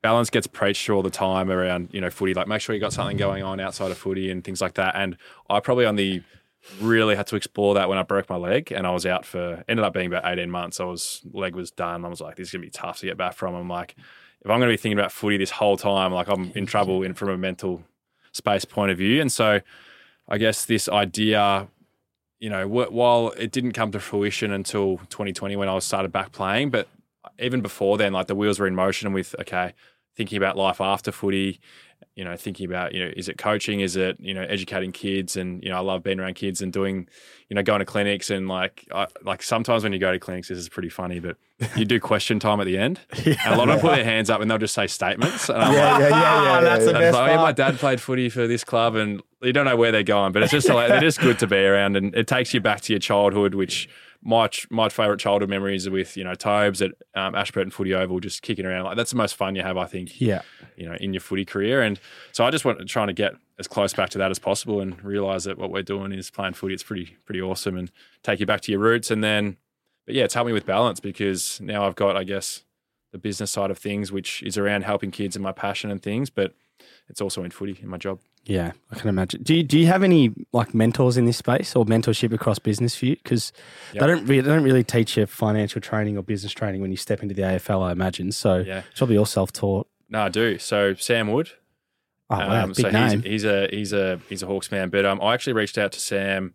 [0.04, 2.36] balance gets preached all the time around, you know, footy.
[2.36, 4.96] Like make sure you got something going on outside of footy and things like that.
[4.96, 5.18] And
[5.50, 6.24] I probably only
[6.82, 9.64] really had to explore that when I broke my leg and I was out for
[9.68, 10.80] ended up being about 18 months.
[10.80, 12.06] I was leg was done.
[12.06, 13.56] I was like, this is gonna be tough to get back from.
[13.56, 13.96] I'm like,
[14.42, 17.14] if I'm gonna be thinking about footy this whole time, like I'm in trouble in
[17.14, 17.84] from a mental
[18.32, 19.22] space point of view.
[19.22, 19.62] And so
[20.28, 21.68] I guess this idea
[22.40, 26.70] you know, while it didn't come to fruition until 2020 when I started back playing,
[26.70, 26.88] but
[27.40, 29.74] even before then, like the wheels were in motion with okay,
[30.16, 31.60] thinking about life after footy,
[32.16, 35.36] you know, thinking about you know, is it coaching, is it you know, educating kids,
[35.36, 37.10] and you know, I love being around kids and doing,
[37.50, 40.48] you know, going to clinics and like, I, like sometimes when you go to clinics,
[40.48, 41.36] this is pretty funny, but
[41.76, 44.30] you do question time at the end, and a lot of them put their hands
[44.30, 46.62] up and they'll just say statements, and I'm like, Yeah, yeah, yeah, yeah.
[46.62, 49.52] That's yeah, the best like, yeah, my dad played footy for this club, and you
[49.52, 51.98] don't know where they're going, but it's just like, they're just good to be around,
[51.98, 53.90] and it takes you back to your childhood, which
[54.26, 58.20] my my favourite childhood memories are with you know Tobes at um, Ashburton Footy Oval,
[58.20, 58.86] just kicking around.
[58.86, 60.42] Like that's the most fun you have, I think, yeah.
[60.76, 61.84] you know, in your footy career.
[61.84, 62.00] And
[62.32, 65.02] so I just want trying to get as close back to that as possible, and
[65.04, 66.74] realise that what we're doing is playing footy.
[66.74, 67.92] It's pretty pretty awesome, and
[68.24, 69.58] take you back to your roots, and then,
[70.08, 72.64] but yeah, it's helped me with balance because now I've got, I guess,
[73.12, 76.32] the business side of things, which is around helping kids and my passion and things,
[76.32, 76.56] but
[77.08, 78.20] it's also in footy in my job.
[78.46, 79.42] Yeah, I can imagine.
[79.42, 82.96] Do you, do you have any like mentors in this space or mentorship across business
[82.96, 83.16] for you?
[83.16, 83.52] Because
[83.94, 84.02] Yep.
[84.02, 86.98] they don't really, they don't really teach you financial training or business training when you
[86.98, 87.82] step into the AFL.
[87.82, 88.58] I imagine so.
[88.58, 88.84] Yeah.
[88.90, 89.88] it's probably all self taught.
[90.10, 90.60] No, I do.
[90.60, 91.50] So Sam Wood.
[92.30, 93.22] Oh wow, big so name.
[93.22, 94.90] He's, he's a he's a he's a Hawks man.
[94.90, 96.54] But um, I actually reached out to Sam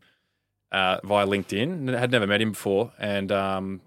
[0.72, 1.62] uh, via LinkedIn.
[1.62, 3.80] And had never met him before, and um,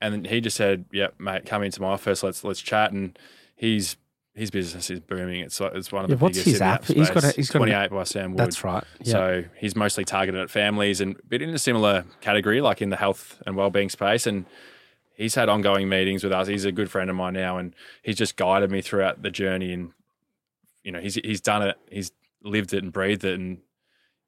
[0.00, 2.22] and he just said, "Yeah, mate, come into my office.
[2.22, 3.18] Let's let's chat." And
[3.56, 3.96] he's
[4.38, 5.40] his business is booming.
[5.40, 6.82] It's it's one of the Yeah, what's biggest his in app?
[6.84, 8.38] that He's got a- he's got an- 28 by Sam Wood.
[8.38, 8.84] That's right.
[9.02, 9.12] Yeah.
[9.12, 12.96] So he's mostly targeted at families and but in a similar category, like in the
[12.96, 14.26] health and well-being space.
[14.26, 14.46] And
[15.14, 16.46] he's had ongoing meetings with us.
[16.48, 19.72] He's a good friend of mine now, and he's just guided me throughout the journey.
[19.72, 19.92] And
[20.84, 21.76] you know, he's he's done it.
[21.90, 23.34] He's lived it and breathed it.
[23.38, 23.58] And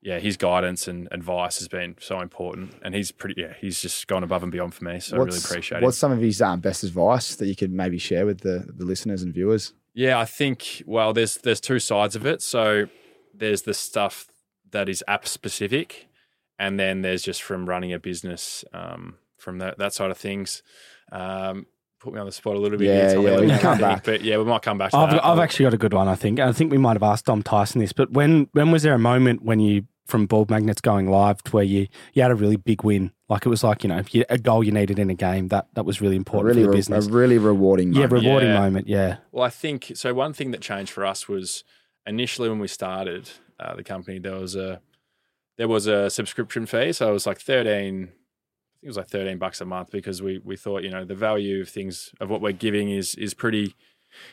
[0.02, 2.74] yeah, his guidance and advice has been so important.
[2.82, 3.40] And he's pretty.
[3.40, 4.98] Yeah, he's just gone above and beyond for me.
[4.98, 5.84] So I really appreciate What's it.
[5.86, 8.84] What's some of his um, best advice that you could maybe share with the, the
[8.84, 9.74] listeners and viewers?
[10.00, 12.40] Yeah, I think well, there's there's two sides of it.
[12.40, 12.86] So
[13.34, 14.28] there's the stuff
[14.70, 16.08] that is app specific,
[16.58, 20.62] and then there's just from running a business um, from that that side of things.
[21.12, 21.66] Um,
[22.00, 22.86] put me on the spot a little bit.
[22.86, 23.88] Yeah, here, yeah, we can come think.
[23.88, 24.04] back.
[24.04, 25.22] But yeah, we might come back to I've, that.
[25.22, 26.40] I've actually got a good one, I think.
[26.40, 28.98] I think we might have asked Dom Tyson this, but when when was there a
[28.98, 32.56] moment when you, from Ball Magnets going live, to where you you had a really
[32.56, 33.12] big win?
[33.28, 35.68] Like it was like you know you, a goal you needed in a game that
[35.74, 37.06] that was really important really, for the re- business.
[37.06, 37.92] a really rewarding.
[37.92, 38.60] yeah, rewarding Yeah.
[38.60, 38.88] moment.
[38.88, 40.12] Yeah, Well, I think so.
[40.14, 41.62] One thing that changed for us was
[42.06, 44.80] initially when we started uh, the company, there was a
[45.58, 48.04] there was a subscription fee, so it was like thirteen.
[48.04, 48.14] I think
[48.84, 51.60] it was like thirteen bucks a month because we we thought you know the value
[51.60, 53.74] of things of what we're giving is is pretty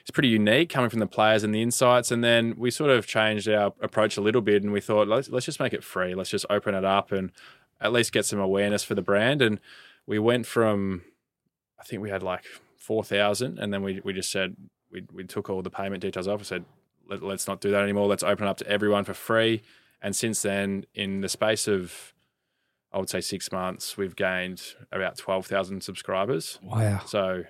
[0.01, 2.11] it's pretty unique coming from the players and the insights.
[2.11, 5.29] And then we sort of changed our approach a little bit, and we thought let's
[5.29, 6.15] let's just make it free.
[6.15, 7.31] Let's just open it up and
[7.79, 9.41] at least get some awareness for the brand.
[9.41, 9.59] And
[10.05, 11.03] we went from
[11.79, 12.43] I think we had like
[12.77, 14.55] four thousand, and then we we just said
[14.91, 16.39] we we took all the payment details off.
[16.39, 16.65] and said
[17.09, 18.07] Let, let's not do that anymore.
[18.07, 19.61] Let's open it up to everyone for free.
[20.01, 22.13] And since then, in the space of
[22.93, 24.61] I would say six months, we've gained
[24.91, 26.57] about twelve thousand subscribers.
[26.63, 27.01] wow.
[27.05, 27.43] So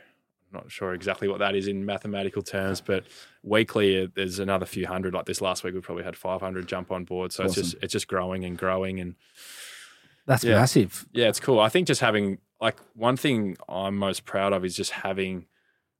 [0.53, 3.03] not sure exactly what that is in mathematical terms, but
[3.43, 5.13] weekly uh, there's another few hundred.
[5.13, 7.31] Like this last week, we probably had 500 jump on board.
[7.33, 9.15] So it's just it's just growing and growing and
[10.25, 10.55] That's Yeah.
[10.55, 11.05] massive.
[11.13, 11.59] yeah, it's cool.
[11.59, 15.45] I think just having like one thing I'm most proud of is just having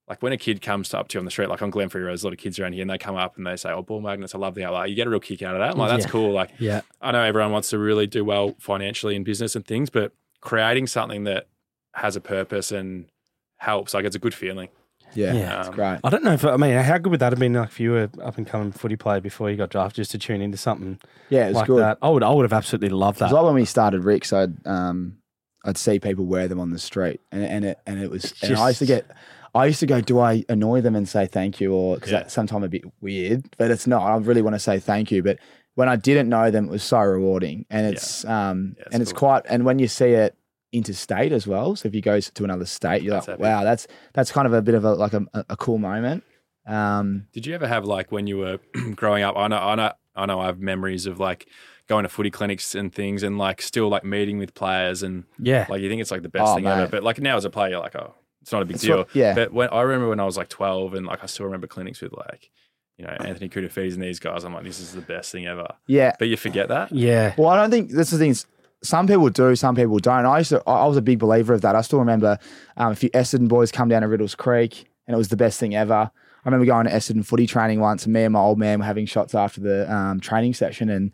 [0.10, 2.08] like when a kid comes up to you on the street, like on Glenferrie Road,
[2.12, 3.82] there's a lot of kids around here, and they come up and they say, "Oh,
[3.82, 5.72] ball magnets, I love the outlet." You get a real kick out of that.
[5.72, 6.12] I'm like, that's Yeah.
[6.12, 6.32] cool.
[6.32, 9.90] Like Yeah, I know everyone wants to really do well financially in business and things,
[9.90, 11.48] but creating something that
[11.94, 13.10] has a purpose and
[13.58, 14.70] helps, like it's a good feeling.
[15.14, 15.60] Yeah, Yeah.
[15.60, 16.00] it's Um, great.
[16.04, 17.92] I don't know if I mean how good would that have been like if you
[17.92, 21.00] were up and coming footy player before you got drafted just to tune into something
[21.30, 21.80] Yeah, it's like good.
[21.82, 21.98] that.
[22.02, 23.26] I would I would have absolutely loved It that.
[23.28, 25.18] was like when we started Rick's, I'd um,
[25.66, 28.34] I'd see people wear them on the street, and and it and it was.
[28.44, 29.10] And I used to get,
[29.56, 32.20] I used to go, do I annoy them and say thank you, or because Yeah.
[32.20, 34.02] that's sometimes a bit weird, but it's not.
[34.04, 35.40] I really want to say thank you, but
[35.76, 39.02] when I didn't know them, it was so rewarding, and it's um, Yeah, it's and
[39.02, 40.36] it's quite, and when you see it
[40.72, 43.44] interstate as well, so if you go to another state, you're That's like, epic.
[43.44, 46.24] wow, that's that's kind of a bit of a like a, a cool moment.
[46.66, 48.60] Um, Did you ever have like when you were
[48.96, 49.38] growing up?
[49.38, 50.40] I know, I know, I know.
[50.42, 51.48] I have memories of like
[51.88, 55.66] going to footy clinics and things, and like still like meeting with players, and yeah.
[55.70, 56.88] like you think it's like the best Oh, thing ever.
[56.88, 58.98] But like now as a player, you're like, oh, it's not a big It's deal.
[58.98, 59.34] what- yeah.
[59.34, 62.02] But when I remember when I was like 12, and like I still remember clinics
[62.02, 62.50] with like,
[62.98, 64.44] you know, Anthony Koutoufides and these guys.
[64.44, 65.68] I'm like, this is the best thing ever.
[65.88, 66.92] yeah, But you forget that.
[66.92, 67.34] yeah.
[67.38, 68.32] Well, I don't think that's the thing.
[68.32, 68.46] is,
[68.84, 70.26] Some people do, some people don't.
[70.26, 71.76] I used to, I was a big believer of that.
[71.76, 72.38] I still remember
[72.78, 75.60] um, a few Essendon boys come down to Riddells Creek, and it was the best
[75.60, 76.12] thing ever.
[76.48, 78.86] I remember going to Essendon footy training once, and me and my old man were
[78.86, 81.12] having shots after the um, training session, and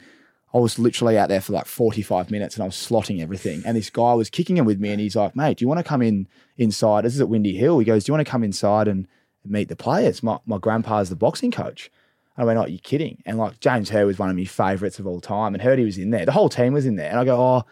[0.54, 3.63] I was literally out there for like 45 minutes, and I was slotting everything.
[3.65, 5.80] And this guy was kicking it with me, and he's like, "Mate, do you want
[5.80, 7.06] to come in inside?
[7.06, 9.08] This is at Windy Hill." He goes, "Do you want to come inside and
[9.45, 10.21] meet the players?
[10.21, 11.89] My my grandpa's the boxing coach."
[12.38, 13.22] I went, oh, you're kidding.
[13.26, 15.54] And like James Hird was one of my favourites of all time.
[15.54, 16.26] And Hird he was in there.
[16.26, 17.10] The whole team was in there.
[17.10, 17.63] And I go, oh,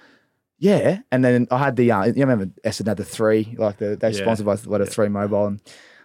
[0.59, 0.99] yeah.
[1.11, 4.11] And then I had the, uh, you remember Essendon had the three, like the, they're
[4.11, 4.21] Yeah.
[4.21, 5.47] sponsored by what a three mobile.
[5.47, 5.59] And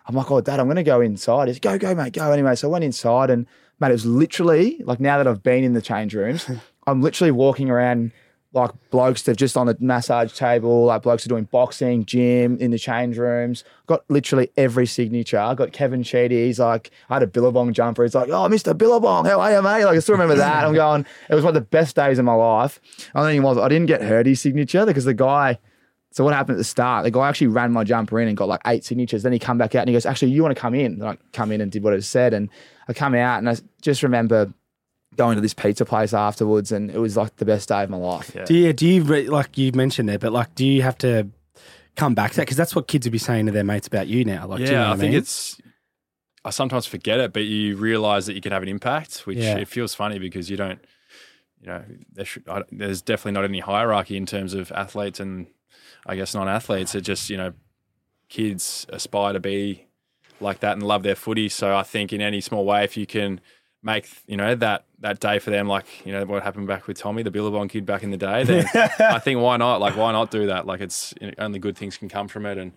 [0.07, 1.49] I'm like, oh, dad, I'm going to go inside.
[1.49, 2.33] He's go, go, mate, go.
[2.33, 3.47] Anyway, so I went inside and,
[3.81, 6.49] mate, it was literally like now that I've been in the change rooms,
[6.87, 8.13] I'm literally walking around
[8.57, 12.57] like blokes that are just on the massage table, like blokes are doing boxing, gym,
[12.59, 13.63] in the change rooms.
[13.87, 15.39] Got literally every signature.
[15.39, 16.47] I got Kevin Sheedy.
[16.47, 18.03] He's like, I had a Billabong jumper.
[18.03, 18.77] He's like, oh, Mr.
[18.77, 19.85] Billabong, how are you, mate?
[19.85, 20.65] Like, I still remember that.
[20.65, 22.81] I'm going, it was one of the best days of my life.
[23.15, 25.59] I think it was, I didn't get Hirdy's signature because the guy,
[26.13, 27.05] so what happened at the start?
[27.05, 29.23] The guy actually ran my jumper in and got like eight signatures.
[29.23, 30.95] Then he come back out and he goes, actually, you want to come in?
[30.95, 32.33] And I come in and did what it said.
[32.33, 32.49] And
[32.89, 34.53] I come out and I just remember
[35.17, 37.97] going to this pizza place afterwards and it was like the best day of my
[37.97, 38.33] life.
[38.35, 38.45] Yeah.
[38.45, 41.29] Do you, do you re- like you mentioned there, but like, do you have to
[41.97, 42.43] come back to that?
[42.43, 44.47] Because that's what kids would be saying to their mates about you now.
[44.47, 45.19] Like, do yeah, you know I what think mean?
[45.21, 45.61] it's.
[46.45, 49.57] I sometimes forget it, but you realize that you can have an impact, which Yeah.
[49.57, 50.79] it feels funny because you don't.
[51.61, 55.47] You know, there should, I, there's definitely not any hierarchy in terms of athletes and
[56.07, 56.95] I guess non-athletes.
[56.95, 57.55] It just you know,
[58.29, 59.87] kids aspire to be
[60.41, 61.49] like that and love their footy.
[61.49, 63.41] So I think in any small way, if you can
[63.87, 66.99] make you know that that day for them, like you know what happened back with
[66.99, 69.81] Tommy, the Billabong kid back in the day, then I think why not?
[69.81, 70.67] Like why not do that?
[70.67, 72.73] Like it's you know, only good things can come from it, and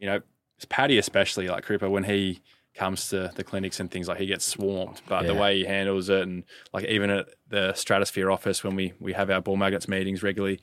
[0.00, 0.20] you know
[0.68, 2.40] Paddy especially like Cripper when he
[2.74, 6.08] comes to the clinics and things like he gets swarmed, but the way he handles
[6.08, 9.86] it and like even at the Stratosphere office when we we have our ball magnets
[9.86, 10.60] meetings regularly,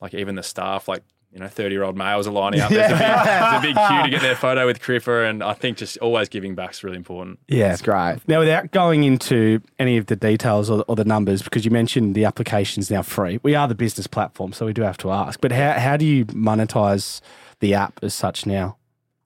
[0.00, 1.02] like even the staff like.
[1.32, 2.70] You know, thirty-year-old males are lining up.
[2.70, 5.54] There's, a big, there's a big queue to get their photo with Cripper, and I
[5.54, 7.38] think just always giving back is really important.
[7.48, 7.72] yeah.
[7.72, 8.18] It's great.
[8.28, 12.14] Now, without going into any of the details or, or the numbers, because you mentioned
[12.14, 15.40] the application's now free, we are the business platform, so we do have to ask.
[15.40, 17.22] But how, how do you monetize
[17.60, 18.76] the app as such now?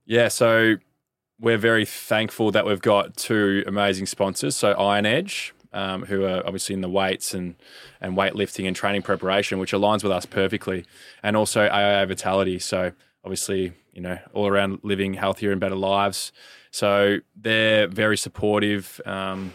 [0.05, 0.77] Yeah, so
[1.41, 4.55] we're very thankful that we've got two amazing sponsors.
[4.55, 7.55] So Iron Edge, um, who are obviously in the weights and
[8.01, 10.85] and weightlifting and training preparation, which aligns with us perfectly,
[11.23, 12.59] and also AIA Vitality.
[12.59, 16.33] So obviously, you know, all around living healthier and better lives.
[16.71, 19.01] So they're very supportive.
[19.05, 19.53] Um,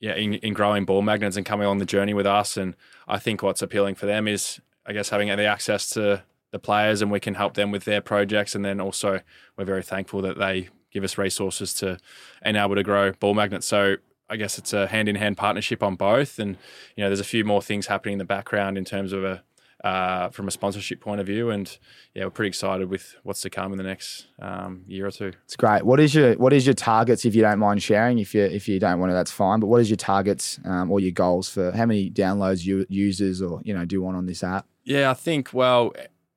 [0.00, 2.56] yeah, in, in growing ball magnets and coming on the journey with us.
[2.56, 2.74] And
[3.06, 7.02] I think what's appealing for them is, I guess, having the access to the players
[7.02, 8.56] and we can help them with their projects.
[8.56, 9.20] And then also,
[9.56, 11.98] we're very thankful that they give us resources to
[12.44, 13.68] enable to grow ball magnets.
[13.68, 13.98] So
[14.32, 16.38] I guess it's a hand in hand partnership on both.
[16.38, 16.56] And,
[16.96, 19.42] you know, there's a few more things happening in the background in terms of a,
[19.84, 21.50] uh, from a sponsorship point of view.
[21.50, 21.76] And
[22.14, 25.32] yeah, we're pretty excited with what's to come in the next um, year or two.
[25.44, 25.84] It's great.
[25.84, 28.18] What is your what is your targets if you don't mind sharing?
[28.18, 29.60] If you if you don't want to, that's fine.
[29.60, 33.42] But what is your targets um, or your goals for how many downloads you users
[33.42, 34.66] or you know do you want on this app?
[34.84, 35.92] Yeah, I think well,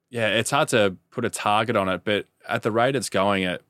[0.10, 3.46] yeah, it's hard to put a target on it, but at the rate it's going
[3.46, 3.62] at.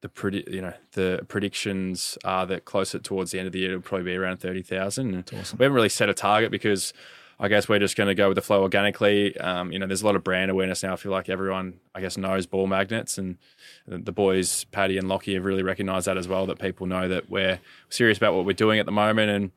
[0.00, 3.70] The predi- you know the predictions are that closer towards the end of the year
[3.70, 5.30] it'll probably be around thirty thousand.
[5.36, 5.58] Awesome.
[5.58, 6.92] We haven't really set a target because
[7.40, 9.36] I guess we're just going to go with the flow organically.
[9.38, 10.94] Um, you know, there's a lot of brand awareness now.
[10.94, 13.38] I feel like everyone, I guess, knows ball magnets, and
[13.86, 16.46] the boys, Paddy and Lockie, have really recognised that as well.
[16.46, 19.52] That people know that we're serious about what we're doing at the moment, and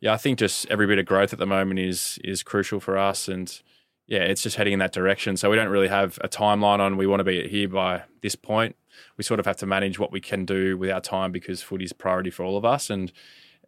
[0.00, 2.98] yeah, I think just every bit of growth at the moment is is crucial for
[2.98, 3.62] us, and
[4.06, 5.36] yeah, it's just heading in that direction.
[5.36, 8.34] So we don't really have a timeline on we want to be here by this
[8.34, 8.76] point.
[9.16, 11.92] We sort of have to manage what we can do with our time because footy's
[11.92, 13.12] priority for all of us, and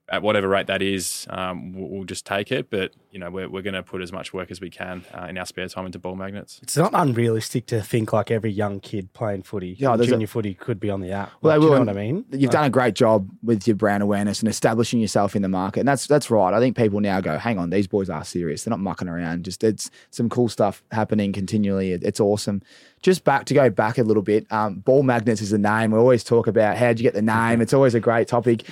[0.08, 2.68] at whatever rate that is, um, we'll, we'll, just take it.
[2.68, 5.26] But you know, we're, we're going to put as much work as we can uh,
[5.30, 6.60] in our spare time into ball magnets.
[6.62, 10.52] It's not unrealistic to think like every young kid playing footy, yeah, junior a, footy,
[10.52, 11.32] could be on the app.
[11.40, 12.24] Well, like, will, you know what I mean?
[12.30, 15.48] You've like, done a great job with your brand awareness and establishing yourself in the
[15.48, 16.52] market, and that's that's right.
[16.52, 18.64] I think people now go, "Hang on, these boys are serious.
[18.64, 19.44] They're not mucking around.
[19.44, 21.92] Just it's some cool stuff happening continually.
[21.92, 22.62] It, it's awesome."
[23.00, 24.46] Just back to go back a little bit.
[24.50, 25.90] Um, ball magnets is the name.
[25.90, 27.60] We always talk about how'd you get the name.
[27.60, 28.64] It's always a great topic.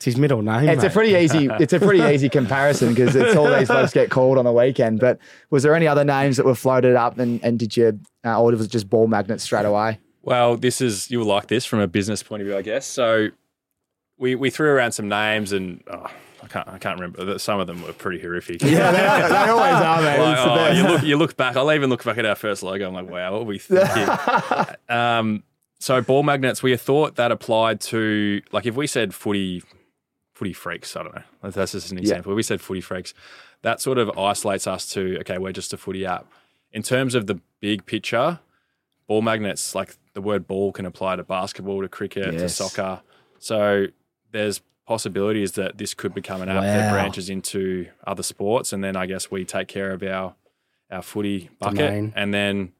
[0.00, 0.66] It's his middle name.
[0.66, 0.88] It's mate.
[0.88, 1.50] a pretty easy.
[1.60, 4.98] It's a pretty easy comparison because it's all these folks get called on the weekend.
[4.98, 5.18] But
[5.50, 8.50] was there any other names that were floated up, and, and did you, uh, or
[8.50, 9.98] was it just ball magnets straight away?
[10.22, 12.86] Well, this is you'll like this from a business point of view, I guess.
[12.86, 13.28] So
[14.16, 16.06] we we threw around some names, and oh,
[16.42, 17.38] I can't I can't remember.
[17.38, 18.62] Some of them were pretty horrific.
[18.62, 20.18] Yeah, they, they always are, man.
[20.18, 21.56] Like, oh, you look you look back.
[21.56, 22.88] I'll even look back at our first logo.
[22.88, 24.08] I'm like, wow, what were we thinking?
[24.88, 25.42] um,
[25.78, 29.62] so ball magnets, we thought that applied to like if we said footy
[30.40, 30.96] footy freaks.
[30.96, 31.50] I don't know.
[31.50, 32.32] That's just an example.
[32.32, 32.36] Yeah.
[32.36, 33.12] We said footy freaks.
[33.60, 36.26] That sort of isolates us to okay, we're just a footy app.
[36.72, 38.40] In terms of the big picture,
[39.06, 42.40] ball magnets like the word ball can apply to basketball, to cricket, yes.
[42.40, 43.02] to soccer.
[43.38, 43.86] So
[44.32, 46.62] there's possibilities that this could become an app wow.
[46.62, 50.36] that branches into other sports, and then I guess we take care of our
[50.90, 52.12] our footy bucket, Domain.
[52.16, 52.72] and then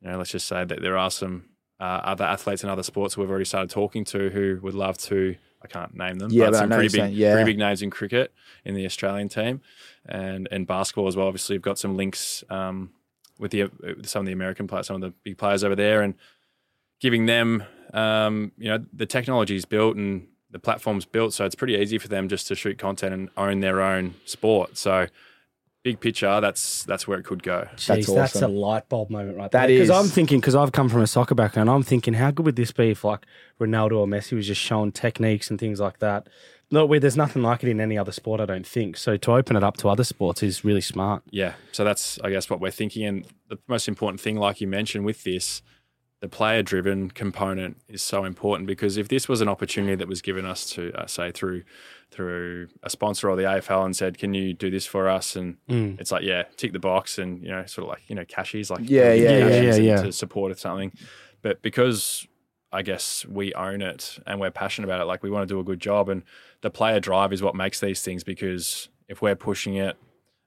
[0.00, 1.44] you know let's just say that there are some
[1.78, 5.36] uh, other athletes in other sports we've already started talking to who would love to
[5.64, 6.30] I can't name them.
[6.30, 7.32] Yeah, but, but some pretty big, yeah.
[7.32, 8.32] pretty big names in cricket
[8.64, 9.62] in the Australian team,
[10.06, 11.26] and and basketball as well.
[11.26, 12.90] Obviously, you've got some links um,
[13.38, 13.70] with the
[14.02, 16.14] some of the American players, some of the big players over there, and
[17.00, 21.56] giving them, um, you know, the technology is built and the platform's built, so it's
[21.56, 24.76] pretty easy for them just to shoot content and own their own sport.
[24.76, 25.08] So
[25.84, 27.68] big picture, that's that's where it could go.
[27.76, 28.16] Jeez, that's, awesome.
[28.16, 29.78] that's a light bulb moment right that there.
[29.78, 32.56] Because I'm thinking, because I've come from a soccer background, I'm thinking, how good would
[32.56, 33.24] this be if like
[33.60, 36.28] Ronaldo or Messi was just showing techniques and things like that?
[36.70, 38.96] No, where there's nothing like it in any other sport, I don't think.
[38.96, 41.22] So to open it up to other sports is really smart.
[41.30, 41.52] Yeah.
[41.70, 43.04] So that's, I guess, what we're thinking.
[43.04, 45.62] And the most important thing, like you mentioned with this,
[46.20, 50.22] the player driven component is so important because if this was an opportunity that was
[50.22, 51.64] given us to uh, say through
[52.10, 55.56] through a sponsor or the AFL and said, "Can you do this for us?" and
[55.68, 56.00] mm.
[56.00, 58.70] it's like, yeah, tick the box and you know, sort of like you know, cashies
[58.70, 60.92] like yeah, yeah, yeah, yeah, yeah, to support or something.
[61.42, 62.26] But because
[62.72, 65.60] I guess we own it and we're passionate about it, like we want to do
[65.60, 66.22] a good job, and
[66.62, 69.96] the player drive is what makes these things because if we're pushing it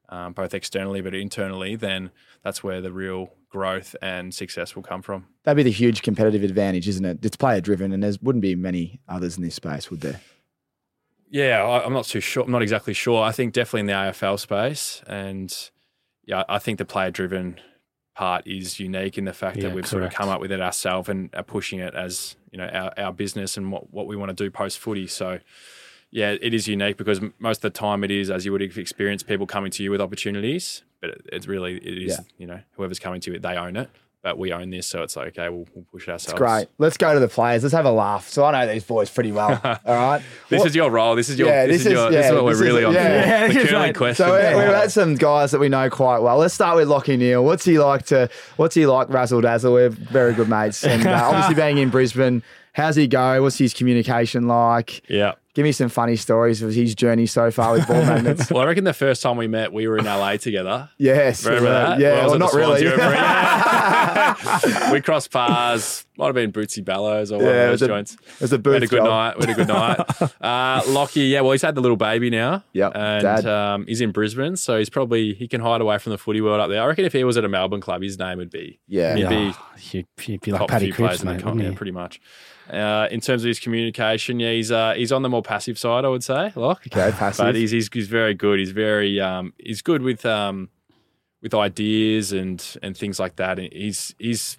[0.10, 2.12] um, both externally but internally, then
[2.44, 5.28] that's where the real growth and success will come from.
[5.44, 7.24] That'd be the huge competitive advantage, isn't it?
[7.24, 10.22] It's player driven, and there wouldn't be many others in this space, would there?
[11.30, 12.44] Yeah, I, am not too sure.
[12.44, 13.22] I'm not exactly sure.
[13.22, 15.54] I think definitely in the AFL space, and
[16.26, 17.60] yeah, I think the player driven
[18.16, 19.90] part is unique in the fact yeah, that we've correct.
[19.90, 22.92] sort of come up with it ourselves and are pushing it as you know our,
[22.98, 25.06] our business and what, what we want to do post footy.
[25.06, 25.40] So
[26.18, 29.22] yeah, it is unique because most of the time it is, as you would experience,
[29.22, 32.24] people coming to you with opportunities, but it's really, it is, yeah.
[32.40, 33.88] you know, whoever's coming to you, they own it.
[34.24, 36.34] But we own this, so it's like, okay, we'll, we'll push it ourselves.
[36.34, 36.68] It's great.
[36.80, 37.62] Let's go to the players.
[37.62, 38.30] Let's have a laugh.
[38.30, 39.62] So I know these boys pretty well.
[39.64, 40.24] all right.
[40.50, 41.16] this what, is your role.
[41.16, 41.50] This is your.
[41.50, 42.06] Yeah, this, this is, your.
[42.06, 42.94] Yeah, this is what we're really is, on.
[42.96, 44.26] Yeah, the curling question.
[44.26, 46.38] So we, we've had some guys that we know quite well.
[46.38, 47.46] Let's start with Lockie Neale.
[47.46, 48.28] What's he like to?
[48.56, 49.08] What's he like?
[49.10, 49.72] Razzle dazzle.
[49.72, 52.42] We're very good mates, and uh, obviously being in Brisbane,
[52.74, 53.44] how's he go?
[53.44, 55.08] What's his communication like?
[55.08, 58.52] Yeah give me some funny stories of his journey so far with ball magnets.
[58.52, 60.88] Well, I reckon the first time we met, we were in LA together.
[61.00, 62.00] Yes, Remember uh, that?
[62.00, 62.86] Yeah, When I was well, not really.
[64.94, 66.06] We crossed paths.
[66.18, 68.14] Might have been Bootsy Bellows or one Yeah, it of was those a- joints.
[68.14, 69.08] it was a We had a good job.
[69.08, 69.38] night.
[69.40, 69.98] We had a good night.
[70.42, 72.64] Uh, Lockie, yeah, well, he's had the little baby now.
[72.74, 73.46] Yep, And dad.
[73.48, 76.60] um, he's in Brisbane, so he's probably he can hide away from the footy world
[76.60, 76.82] up there.
[76.82, 79.16] I reckon if he was at a Melbourne club, his name would be Yeah.
[79.16, 82.22] he'd Yeah, be he'd, he'd be like Paddy few Cripps, mate, wouldn't yeah, pretty much.
[82.70, 86.06] Uh, in terms of his communication, yeah, he's uh, he's on the more passive side,
[86.06, 86.52] I would say.
[86.56, 86.84] Lock.
[86.88, 87.46] Okay, passive.
[87.46, 88.60] But he's, he's he's very good.
[88.60, 90.70] He's very um, he's good with um,
[91.42, 93.58] with ideas and and things like that.
[93.60, 94.58] And he's his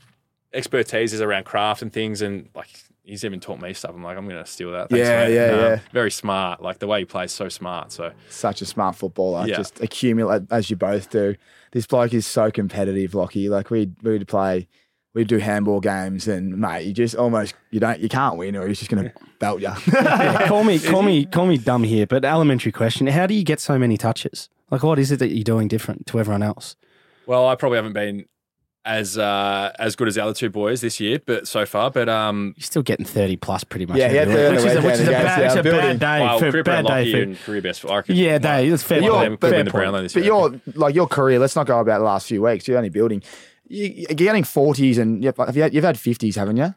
[0.53, 2.69] expertise is around craft and things, and like
[3.03, 3.93] he's even taught me stuff.
[3.95, 4.91] I'm like, I'm going to steal that.
[4.91, 5.35] Thanks, Yeah, mate.
[5.35, 5.79] yeah, yeah.
[5.93, 6.63] Very smart.
[6.63, 7.91] Like the way he plays, so smart.
[7.93, 9.47] So Such a smart footballer.
[9.47, 9.57] Yeah.
[9.57, 11.35] Just accumulate as you both do.
[11.73, 13.49] This bloke is so competitive, Lockie.
[13.49, 14.69] Like we we'd play,
[15.19, 18.67] we'd do handball games, and mate, you just almost you don't you can't win, or
[18.69, 19.73] he's just gonna belt you.
[19.93, 23.45] Yeah, call me, call me, call me dumb here, but elementary question: How do you
[23.45, 24.49] get so many touches?
[24.71, 26.77] Like, what is it that you're doing different to everyone else?
[27.27, 28.25] well, I probably haven't been
[28.85, 32.09] as uh, as good as the other two boys this year, but so far, but
[32.09, 32.55] um.
[32.57, 33.99] You're still getting thirty plus, pretty much.
[33.99, 35.55] Yeah, he had every 30 week, on which is a, which is a bad, it's
[35.57, 36.21] a bad day.
[36.21, 37.85] Well, for, Cripper bad day for, and career best.
[37.85, 38.71] I reckon, yeah, day.
[38.71, 39.01] That's fair.
[39.03, 39.83] But play, you're- Could have fair been the point.
[39.83, 40.33] Brownlow this But year.
[40.33, 41.39] your like your career.
[41.39, 42.67] Let's not go about the last few weeks.
[42.69, 43.23] You're only building.
[43.69, 46.75] You, you're getting forties, and you've, you had, you've had fifties, haven't you?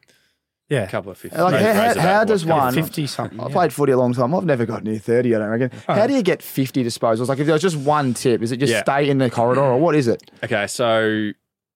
[0.70, 1.38] Yeah, a couple of 50s.
[1.38, 3.40] Like, Raise- how- how- how what, does couple of one- fifty something.
[3.42, 3.54] I've yeah.
[3.54, 4.34] played footy a long time.
[4.34, 5.36] I've never got near thirty.
[5.36, 5.72] I don't reckon.
[5.88, 7.28] How do you get fifty disposals?
[7.28, 8.84] Like if there was just one tip, is it just Yeah.
[8.84, 10.32] stay in the corridor, or what is it?
[10.44, 11.32] Okay, so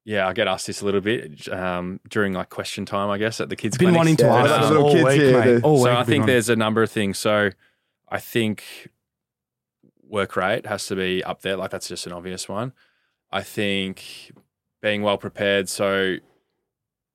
[0.05, 3.41] yeah, I get asked this a little bit um, during like question time, I guess,
[3.41, 3.97] at the kids' Been clinics.
[3.97, 5.63] wanting to Yeah, ask like the this all kids week, here, mate.
[5.63, 6.27] All so week I I've think on.
[6.27, 7.17] there's a number of things.
[7.17, 7.49] So
[8.07, 8.63] I think
[10.07, 11.57] work rate has to be up there.
[11.57, 12.71] Like that's just an obvious one.
[13.31, 14.31] I think
[14.85, 15.67] being well prepared.
[15.67, 16.17] So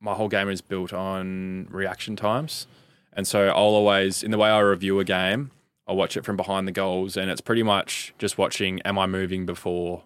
[0.00, 2.66] my whole game is built on reaction times,
[3.12, 5.52] and so I'll always, in the way I review a game,
[5.86, 9.06] I'll watch it from behind the goals, and it's pretty much just watching: Am I
[9.06, 10.02] moving before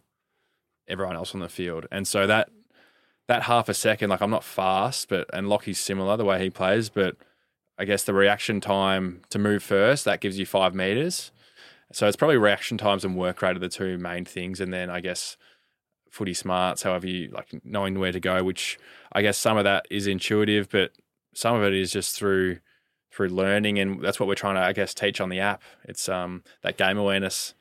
[0.87, 1.87] everyone else on the field?
[1.91, 2.51] And so that
[3.29, 6.51] that half a second, like I'm not fast, but and Lockie's similar the way he
[6.51, 7.17] plays, but
[7.79, 11.31] I guess the reaction time to move first that gives you five meters.
[11.93, 14.91] So it's probably reaction times and work rate are the two main things, and then
[14.91, 15.39] I guess
[16.15, 18.43] footy smarts, however you like knowing where to go.
[18.45, 18.79] Which
[19.13, 20.93] I guess some of that is intuitive, but
[21.35, 22.59] some of it is just through
[23.13, 25.63] through learning, and that's what we're trying to I guess teach on the app.
[25.85, 27.55] It's um that game awareness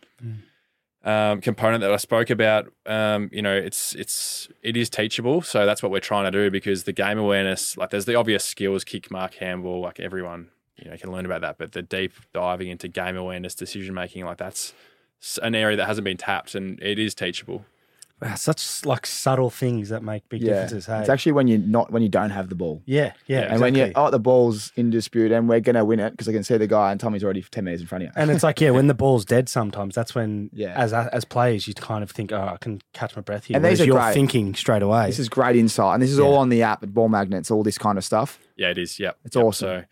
[1.04, 5.42] um, component that I spoke about, um, you know, it's it's it is teachable.
[5.42, 8.46] So that's what we're trying to do because the game awareness, like there's the obvious
[8.46, 11.58] skills, kick, mark, handball, like everyone, you know, can learn about that.
[11.58, 14.74] But the deep diving into game awareness, decision making, like that's
[15.42, 17.66] an area that hasn't been tapped, and it is teachable.
[18.24, 20.86] Wow, such like subtle things that make big Yeah, differences.
[20.86, 22.82] Hey, it's actually when you're not when you don't have the ball.
[22.86, 24.04] yeah, yeah, And And when you exactly.
[24.04, 26.68] oh the ball's in dispute and we're gonna win it because I can see the
[26.68, 28.14] guy and Tommy's already ten meters in front of you.
[28.16, 30.74] And it's like, yeah, when the ball's dead, sometimes that's when, Yeah.
[30.76, 33.58] as as players, you kind of think, oh, I can catch my breath here.
[33.58, 34.14] And these are you're great.
[34.14, 35.08] thinking straight away.
[35.08, 37.64] This is great insight, and this is all on the app at Ball Magnets, all
[37.64, 38.40] this kind of stuff.
[38.56, 39.00] Yeah, it is.
[39.00, 39.46] Yep, It's Yep.
[39.46, 39.68] awesome.
[39.68, 39.84] So,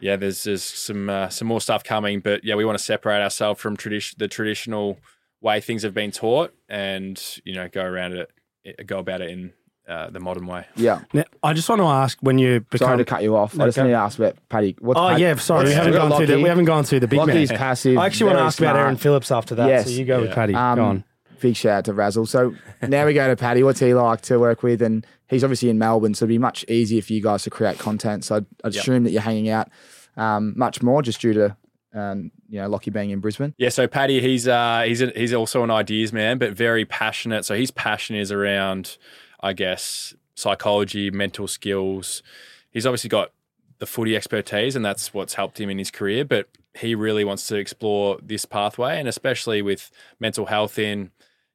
[0.00, 3.22] yeah, there's there's some uh, some more stuff coming, but yeah, we want to separate
[3.22, 4.98] ourselves from tradition the traditional
[5.42, 9.52] way things have been taught, and you know, go around it, go about it in
[9.88, 10.64] uh, the modern way.
[10.76, 11.00] Yeah.
[11.12, 12.86] Now, I just want to ask when you become.
[12.86, 13.54] Sorry to cut you off.
[13.56, 13.82] No, I just go.
[13.84, 14.76] need to ask about Paddy.
[14.78, 16.64] What's oh Paddy- yeah, sorry, we what's- haven't we've got gone through the we haven't
[16.64, 17.58] gone through the big Lockie's man.
[17.58, 17.98] passive.
[17.98, 18.76] I actually want to very ask about.
[18.76, 19.68] Erin Phillips after that.
[19.68, 19.84] Yes.
[19.86, 20.54] So you go with Paddy.
[20.54, 21.04] Um, go on.
[21.40, 22.26] Big shout out to Razzle.
[22.26, 22.54] So
[22.86, 23.64] now we go to Paddy.
[23.64, 24.80] What's he like to work with?
[24.80, 27.80] And he's obviously in Melbourne, so it'd be much easier for you guys to create
[27.80, 28.24] content.
[28.24, 28.80] So I'd, I'd Yep.
[28.82, 29.68] assume that you're hanging out
[30.16, 31.56] um, much more just due to
[31.94, 33.54] um, you know Lockie being in Brisbane.
[33.58, 37.44] Yeah, so Paddy, he's uh, he's a, he's also an ideas man, but very passionate.
[37.44, 38.96] So his passion is around,
[39.40, 42.22] I guess, psychology, mental skills.
[42.70, 43.32] He's obviously got
[43.78, 46.24] the footy expertise, and that's what's helped him in his career.
[46.24, 51.10] But he really wants to explore this pathway, and especially with mental health in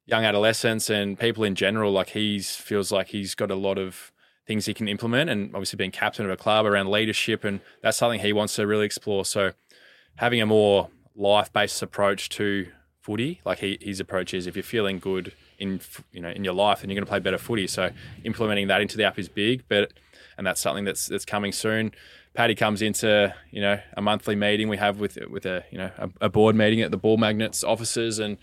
[0.06, 1.92] young adolescents and people in general.
[1.92, 4.12] Like he's feels like he's got a lot of
[4.46, 7.98] things he can implement, and obviously being captain of a club around leadership, and that's
[7.98, 9.24] something he wants to really explore.
[9.24, 9.52] So
[10.18, 12.68] having a more life-based approach to
[13.00, 15.80] footy, like he, his approach is, if you're feeling good in
[16.12, 17.66] you know in your life, then you're going to play better footy.
[17.66, 17.90] So
[18.24, 19.92] implementing that into the app is big, but
[20.36, 21.92] and that's something that's that's coming soon.
[22.34, 25.90] Paddy comes into you know a monthly meeting we have with with a you know
[25.98, 28.38] a, a board meeting at the Ball Magnets offices, and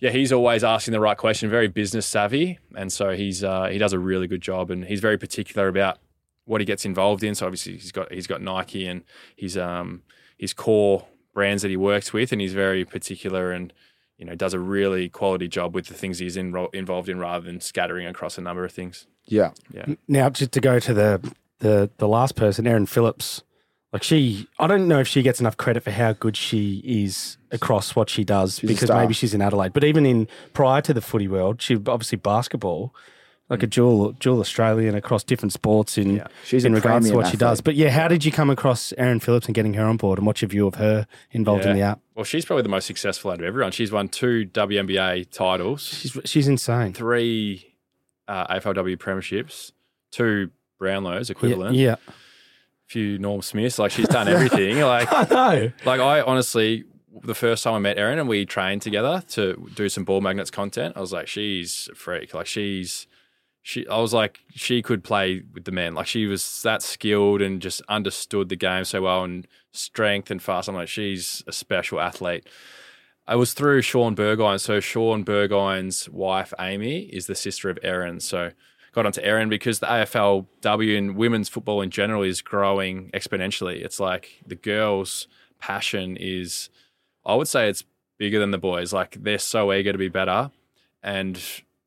[0.00, 3.78] yeah, he's always asking the right question, very business savvy, and so he's uh, he
[3.78, 5.98] does a really good job, and he's very particular about
[6.44, 7.34] what he gets involved in.
[7.34, 9.04] So obviously he's got he's got Nike and
[9.36, 10.02] he's um
[10.38, 13.72] his core brands that he works with, and he's very particular and
[14.16, 17.44] you know does a really quality job with the things he's in, involved in, rather
[17.44, 19.06] than scattering across a number of things.
[19.26, 19.50] Yeah.
[19.72, 19.94] yeah.
[20.06, 23.42] Now, just to go to the the the last person, Erin Phillips.
[23.90, 27.38] Like she, I don't know if she gets enough credit for how good she is
[27.50, 29.72] across what she does a because maybe she's in Adelaide.
[29.72, 32.94] But even in prior to the footy world, she obviously basketball,
[33.50, 36.26] like a dual dual Australian across different sports in Yeah.
[36.44, 37.60] She's in regards to what she does.
[37.60, 40.26] But yeah, how did you come across Erin Phillips and getting her on board, and
[40.26, 42.00] what's your view of her involved in the app?
[42.14, 43.72] Well, she's probably the most successful out of everyone.
[43.72, 46.92] She's won two WNBA titles, She's she's insane.
[46.92, 47.74] three
[48.26, 49.72] uh, AFLW premierships,
[50.10, 51.96] two Brownlows Yeah, equivalent, yeah.
[52.08, 52.12] A
[52.86, 53.78] few Norm Smiths.
[53.78, 54.80] Like she's done everything.
[54.82, 55.72] like I know.
[55.84, 56.84] Like I honestly,
[57.22, 60.50] the first time I met Erin and we trained together to do some ball magnets
[60.50, 62.32] content, I was like, she's a freak.
[62.34, 63.07] Like she's,
[63.68, 63.86] she.
[63.86, 65.94] I was like, she could play with the men.
[65.94, 70.42] Like she was that skilled and just understood the game so well and strength and
[70.42, 70.68] fast.
[70.68, 72.48] I'm like, she's a special athlete.
[73.26, 74.58] I was through Shaun Burgoyne.
[74.58, 78.20] So Shaun Burgoyne's wife Amy is the sister of Erin.
[78.20, 78.52] So
[78.92, 83.84] got onto Erin because the AFLW and women's football in general is growing exponentially.
[83.84, 86.70] It's like the girls' passion is,
[87.22, 87.84] I would say, it's
[88.16, 88.94] bigger than the boys.
[88.94, 90.50] Like they're so eager to be better,
[91.02, 91.38] and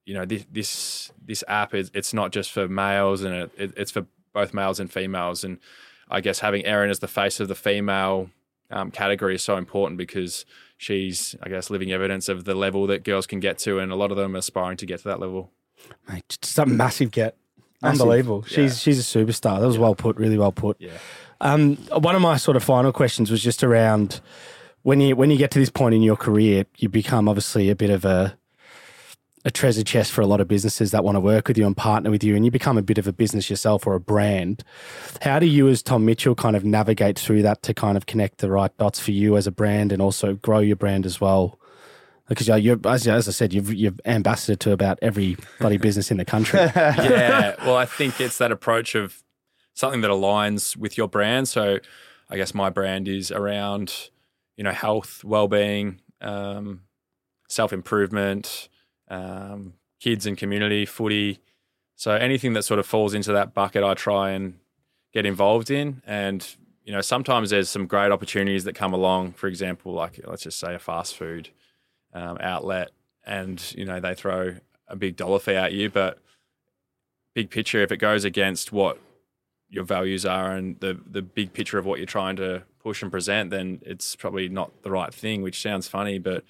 [0.06, 3.74] you know this this, this app is it's not just for males and it, it,
[3.78, 5.44] it's for both males and females.
[5.44, 5.58] And
[6.10, 8.30] I guess having Erin as the face of the female
[8.70, 10.46] um, category is so important because
[10.78, 13.96] she's, I guess, living evidence of the level that girls can get to, and a
[13.96, 15.52] lot of them are aspiring to get to that level.
[16.10, 17.38] Mate, just a massive get.
[17.82, 18.02] Massive.
[18.02, 18.46] Unbelievable.
[18.48, 18.56] Yeah.
[18.56, 19.60] She's she's a superstar.
[19.60, 20.78] That was well put, really well put.
[20.80, 20.92] Yeah.
[21.40, 24.22] Um, one of my sort of final questions was just around
[24.84, 27.76] when you when you get to this point in your career, you become obviously a
[27.76, 28.38] bit of a
[29.44, 31.76] a treasure chest for a lot of businesses that want to work with you and
[31.76, 34.64] partner with you, and you become a bit of a business yourself or a brand.
[35.22, 38.38] How do you, as Tom Mitchell, kind of navigate through that to kind of connect
[38.40, 41.60] the right dots for you as a brand and also grow your brand as well?
[42.30, 46.12] Because you're, you're as, as I said, you've you've ambassador to about every bloody business
[46.12, 46.60] in the country.
[46.76, 47.56] yeah.
[47.66, 49.24] Well, I think it's that approach of
[49.74, 51.50] something that aligns with your brand.
[51.50, 51.80] So,
[52.30, 54.12] I guess my brand is around,
[54.56, 56.82] you know, health, well-being, um,
[57.50, 58.70] self-improvement,
[59.12, 61.40] um, kids and community, footy.
[61.96, 64.56] So anything that sort of falls into that bucket, I try and
[65.14, 66.02] get involved in.
[66.08, 66.48] And
[66.84, 69.34] you know, sometimes there's some great opportunities that come along.
[69.34, 71.50] For example, like let's just say a fast food
[72.14, 72.92] um, outlet,
[73.24, 74.56] and you know they throw
[74.88, 76.18] a big dollar fee at you, but
[77.36, 78.98] big picture, if it goes against what
[79.70, 83.12] your values are and the the big picture of what you're trying to push and
[83.12, 85.44] present, then it's probably not the right thing.
[85.44, 86.44] Which sounds funny, but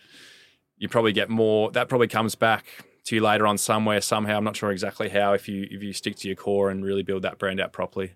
[0.81, 1.71] you probably get more.
[1.71, 2.65] That probably comes back
[3.05, 4.37] to you later on somewhere somehow.
[4.37, 5.33] I'm not sure exactly how.
[5.33, 8.13] If you if you stick to your core and really build that brand out properly.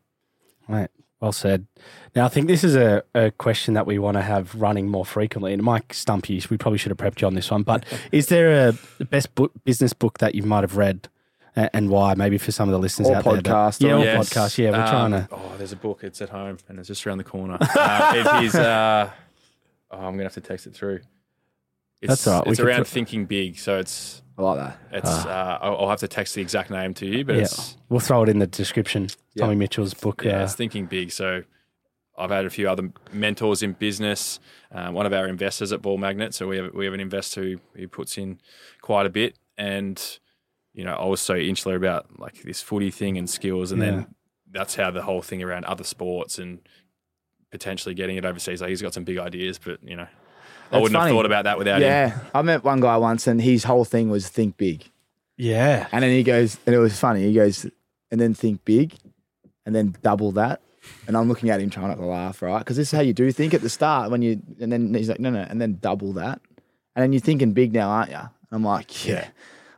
[0.68, 0.89] Right.
[1.22, 1.68] Well said.
[2.16, 5.05] Now, I think this is a, a question that we want to have running more
[5.05, 5.53] frequently.
[5.53, 6.41] And it might stump you.
[6.49, 7.63] We probably should have prepped you on this one.
[7.63, 11.07] But is there a best book, business book that you might have read
[11.55, 12.16] and why?
[12.16, 13.34] Maybe for some of the listeners Or out there.
[13.36, 14.30] that- podcast, yeah, or- or Yes.
[14.34, 14.57] podcast.
[14.57, 15.28] Yeah, we're Um, trying to.
[15.32, 16.03] Oh, there's a book.
[16.03, 17.57] It's at home and it's just around the corner.
[17.76, 18.55] uh, it is.
[18.55, 19.09] Uh,
[19.91, 20.99] oh, I'm gonna have to text it through.
[22.06, 24.78] It's, That's all right, It's can around put- thinking big, so it's I like that.
[24.91, 25.10] it's.
[25.10, 27.43] Uh, I'll, I'll have to text the exact name to you, but Yeah.
[27.43, 29.08] it's We'll throw it in the description.
[29.34, 29.43] Yeah.
[29.45, 30.24] Tommy Mitchell's book.
[30.26, 31.12] yeah, uh, it's thinking big.
[31.12, 31.43] So
[32.18, 34.39] I've had a few other mentors in business.
[34.72, 37.43] Um, one of our investors at Ball Magnet, so we have we have an investor
[37.43, 38.39] who, who puts in
[38.82, 40.01] quite a bit, and
[40.74, 43.91] you know I was so insular about like this footy thing and skills, and Yeah.
[43.91, 44.16] then
[44.51, 46.60] that's how the whole thing around other sports and
[47.51, 48.62] potentially getting it overseas.
[48.62, 50.08] Like he's got some big ideas, but you know
[50.72, 51.11] I That's wouldn't funny.
[51.11, 51.88] have thought about that without him.
[51.88, 54.89] Yeah, I met one guy once, and his whole thing was think big.
[55.38, 55.88] yeah.
[55.91, 57.24] And then he goes, and it was funny.
[57.24, 57.66] He goes,
[58.11, 58.93] and then think big,
[59.66, 60.61] and then double that.
[61.07, 62.59] And I'm looking at him trying not to laugh, right?
[62.59, 65.09] Because this is how you do think at the start when you, and then he's
[65.09, 66.39] like, no, no, and then double that.
[66.95, 68.18] And then you're thinking big now, aren't you?
[68.18, 69.28] And I'm like, yeah.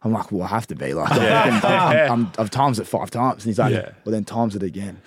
[0.08, 2.08] I'm like, well, I have to be like, Yeah.
[2.12, 3.44] I'm, I'm, I've times it five times.
[3.44, 3.92] And he's like, Yeah.
[4.06, 5.02] well, then times it again.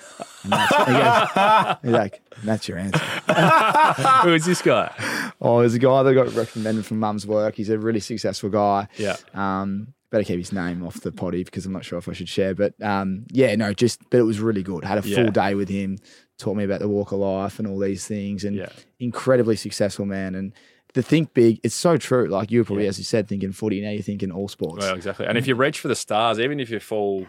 [0.44, 2.98] And that's, he goes, he's like, that's your answer.
[4.24, 4.92] Who is this guy?
[5.40, 7.54] Oh, there's a guy that got recommended from mum's work.
[7.56, 8.88] He's a really successful guy.
[8.96, 9.16] Yeah.
[9.34, 12.28] Um, better keep his name off the potty because I'm not sure if I should
[12.28, 12.54] share.
[12.54, 14.84] But um, yeah, no, just but it was really good.
[14.84, 15.30] Had a full Yeah.
[15.30, 15.98] day with him.
[16.38, 18.44] Taught me about the walk of life and all these things.
[18.44, 18.70] And Yeah.
[18.98, 20.34] incredibly successful man.
[20.34, 20.52] And
[20.94, 22.26] the think big, it's so true.
[22.26, 23.80] Like you were probably, as you said, thinking footy.
[23.80, 24.84] Now you're thinking all sports.
[24.84, 25.26] Well, exactly.
[25.26, 27.26] And if you reach for the stars, even if you fall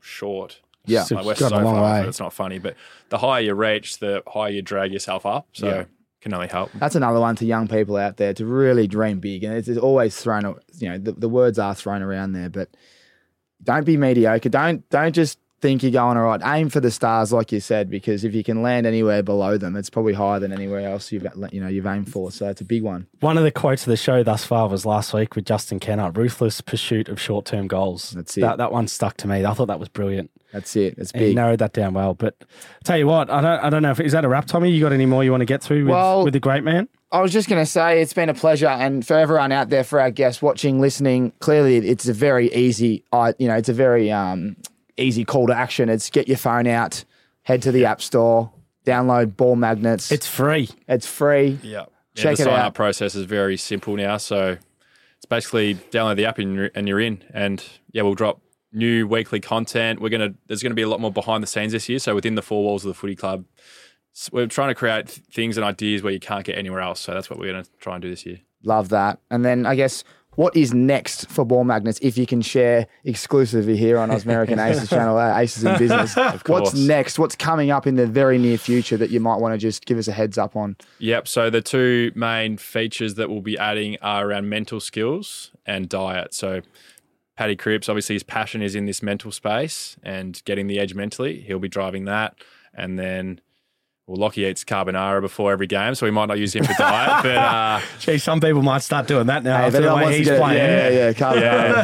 [0.00, 1.04] short, Yeah.
[1.04, 2.08] So like we're so far, way.
[2.08, 2.58] it's not funny.
[2.58, 2.76] But
[3.08, 5.48] the higher you reach, the higher you drag yourself up.
[5.52, 5.84] So Yeah.
[6.20, 6.70] can only help.
[6.74, 9.44] That's another one to young people out there to really dream big.
[9.44, 12.68] And it's, it's always thrown, you know, the, the words are thrown around there, but
[13.62, 14.48] don't be mediocre.
[14.50, 17.88] Don't don't just think you're going all right, aim for the stars, like you said,
[17.88, 21.22] because if you can land anywhere below them, it's probably higher than anywhere else you've
[21.22, 22.30] got you know you've aimed for.
[22.30, 23.06] So it's a big one.
[23.20, 26.10] One of the quotes of the show thus far was last week with Justin Kenner:
[26.10, 28.42] "Ruthless pursuit of short-term goals." That's it.
[28.42, 29.42] That that one stuck to me.
[29.42, 30.30] I thought that was brilliant.
[30.52, 30.96] That's it.
[30.98, 31.34] It's big.
[31.34, 32.12] narrowed that down well.
[32.12, 32.36] But
[32.84, 34.70] tell you what, I don't I don't know if is that a wrap, Tommy.
[34.70, 36.88] You got any more you want to get through with, Well- with the great man?
[37.10, 39.84] I was just going to say it's been a pleasure, and for everyone out there,
[39.84, 43.72] for our guests watching, listening, clearly it's a very easy, I you know, it's a
[43.72, 44.56] very um,
[44.96, 45.88] easy call to action.
[45.88, 47.04] It's get your phone out,
[47.42, 48.52] head to the app store,
[48.86, 50.10] download ball magnets.
[50.12, 50.68] It's free.
[50.88, 51.58] it's free.
[51.62, 51.86] Yeah.
[52.14, 52.66] Check the it sign out.
[52.66, 54.18] up process is very simple now.
[54.18, 54.56] So
[55.16, 56.54] it's basically download the app and
[56.86, 57.24] you're, in.
[57.32, 58.40] And yeah, we'll drop
[58.72, 60.00] new weekly content.
[60.00, 61.98] We're gonna there's gonna be a lot more behind the scenes this year.
[61.98, 63.44] So within the four walls of the footy club,
[64.14, 67.00] s- we're trying to create things and ideas where you can't get anywhere else.
[67.00, 68.40] So that's what we're gonna try and do this year.
[68.62, 69.18] Love that.
[69.30, 70.04] And then I guess
[70.36, 71.98] what is next for ball magnets?
[72.02, 76.16] If you can share exclusively here on American Aces channel, uh, Aces in Business.
[76.46, 77.18] What's next?
[77.18, 79.98] What's coming up in the very near future that you might want to just give
[79.98, 80.76] us a heads up on?
[80.98, 81.28] Yep.
[81.28, 86.34] So the two main features that we'll be adding are around mental skills and diet.
[86.34, 86.60] So
[87.36, 91.40] Paddy Cripps, obviously his passion is in this mental space and getting the edge mentally.
[91.40, 92.36] He'll be driving that.
[92.72, 93.40] And then
[94.06, 97.22] well, Lockie eats carbonara before every game, so we might not use him for diet.
[97.22, 100.18] But uh, Gee, some people might start doing that now Hey, if after the way
[100.18, 100.58] he's get playing.
[100.58, 101.40] yeah, yeah, carbonara.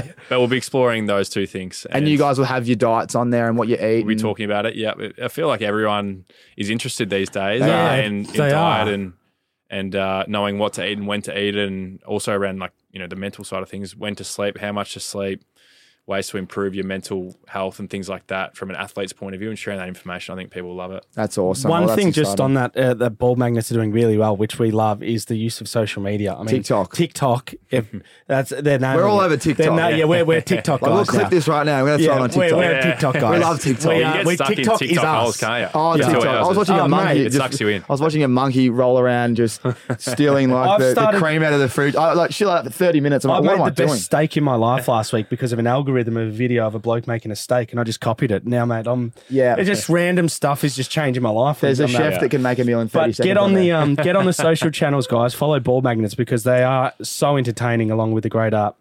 [0.06, 1.86] yeah, but we'll be exploring those two things.
[1.90, 4.04] And you guys will have your diets on there and what you eat.
[4.04, 4.74] we'll be talking about it.
[4.76, 4.92] Yeah,
[5.22, 8.92] I feel like everyone is interested these days They uh, in, in They diet are.
[8.92, 9.12] and
[9.72, 12.98] and uh, knowing what to eat and when to eat, and also around like you
[12.98, 15.42] know the mental side of things, when to sleep, how much to sleep,
[16.06, 19.38] ways to improve your mental health and things like that from an athlete's point of
[19.38, 20.32] view, and sharing that information.
[20.32, 21.06] I think people love it.
[21.14, 21.70] That's awesome.
[21.70, 22.44] One Well, thing just exciting.
[22.44, 25.36] on that, uh, that ball magnets are doing really well, which we love, is the
[25.36, 26.34] use of social media.
[26.34, 26.94] I mean, TikTok.
[26.96, 27.52] TikTok.
[27.70, 27.88] If
[28.26, 29.72] that's they're We're all over TikTok.
[29.76, 31.28] na- yeah, we're, we're TikTok Like, guys we'll clip now.
[31.28, 31.84] this right now.
[31.84, 32.58] We're going to throw Yeah, it on we're, TikTok.
[32.58, 32.90] we're Yeah.
[32.90, 33.30] TikTok guys.
[33.30, 33.92] We love TikTok.
[33.92, 35.68] We, uh, we- stuck TikTok is TikTok holes, can't you?
[35.74, 36.24] Oh, For two TikTok.
[36.26, 37.14] I was watching Oh, a monkey.
[37.14, 37.82] mate, it just- sucks you in.
[37.82, 39.60] I was watching a monkey roll around, just
[39.98, 41.94] stealing like I've the, the cream out of the fridge.
[41.94, 43.24] I, like shit like thirty minutes.
[43.24, 44.00] I'm I like, made what am I the best doing?
[44.00, 46.78] steak in my life last week because of an algorithm of a video of a
[46.78, 48.46] bloke making a steak, and I just copied it.
[48.46, 49.56] Now, mate, I'm Yeah.
[49.58, 51.60] It's just random stuff is just changing my life.
[51.60, 53.26] There's a I'm chef that- that can make a meal in thirty But seconds.
[53.28, 55.34] get on the um, get on the social channels, guys.
[55.34, 58.76] Follow ball magnets because they are so entertaining, along with the great art.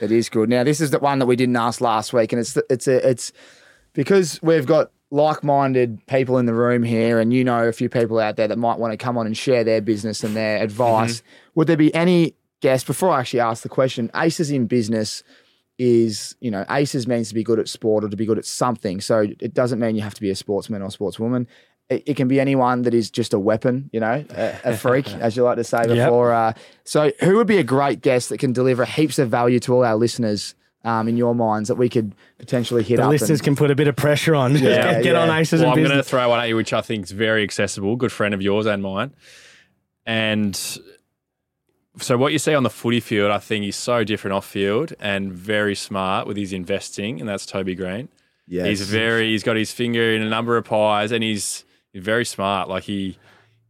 [0.00, 0.48] It is good.
[0.48, 3.08] Now, this is the one that we didn't ask last week, and it's it's a,
[3.08, 3.32] it's
[3.92, 8.18] because we've got like-minded people in the room here, and you know a few people
[8.18, 11.22] out there that might want to come on and share their business and their advice.
[11.54, 14.10] Would there be any guests before I actually ask the question?
[14.16, 15.22] Aces in business
[15.78, 18.44] is you know aces means to be good at sport or to be good at
[18.44, 19.00] something.
[19.00, 21.46] So it doesn't mean you have to be a sportsman or sportswoman.
[21.90, 25.06] It, it can be anyone that is just a weapon, you know, a, a freak,
[25.16, 25.88] as you like to say Yep.
[25.88, 26.32] before.
[26.32, 26.52] Uh,
[26.84, 29.84] so, who would be a great guest that can deliver heaps of value to all
[29.84, 30.54] our listeners
[30.84, 33.10] um, in your minds that we could potentially hit The up?
[33.10, 34.52] listeners and, can put a bit of pressure on.
[34.56, 36.72] Yeah, get, get on aces Well, and I'm going to throw one at you, which
[36.72, 37.96] I think is very accessible.
[37.96, 39.12] Good friend of yours and mine.
[40.06, 40.78] And
[41.98, 44.94] so, what you see on the footy field, I think he's so different off field
[44.98, 48.08] and very smart with his investing, and that's Toby Greene.
[48.48, 48.66] yes.
[48.66, 52.24] He's very, he's got his finger in a number of pies, and he's, he's very
[52.24, 52.68] smart.
[52.68, 53.18] Like he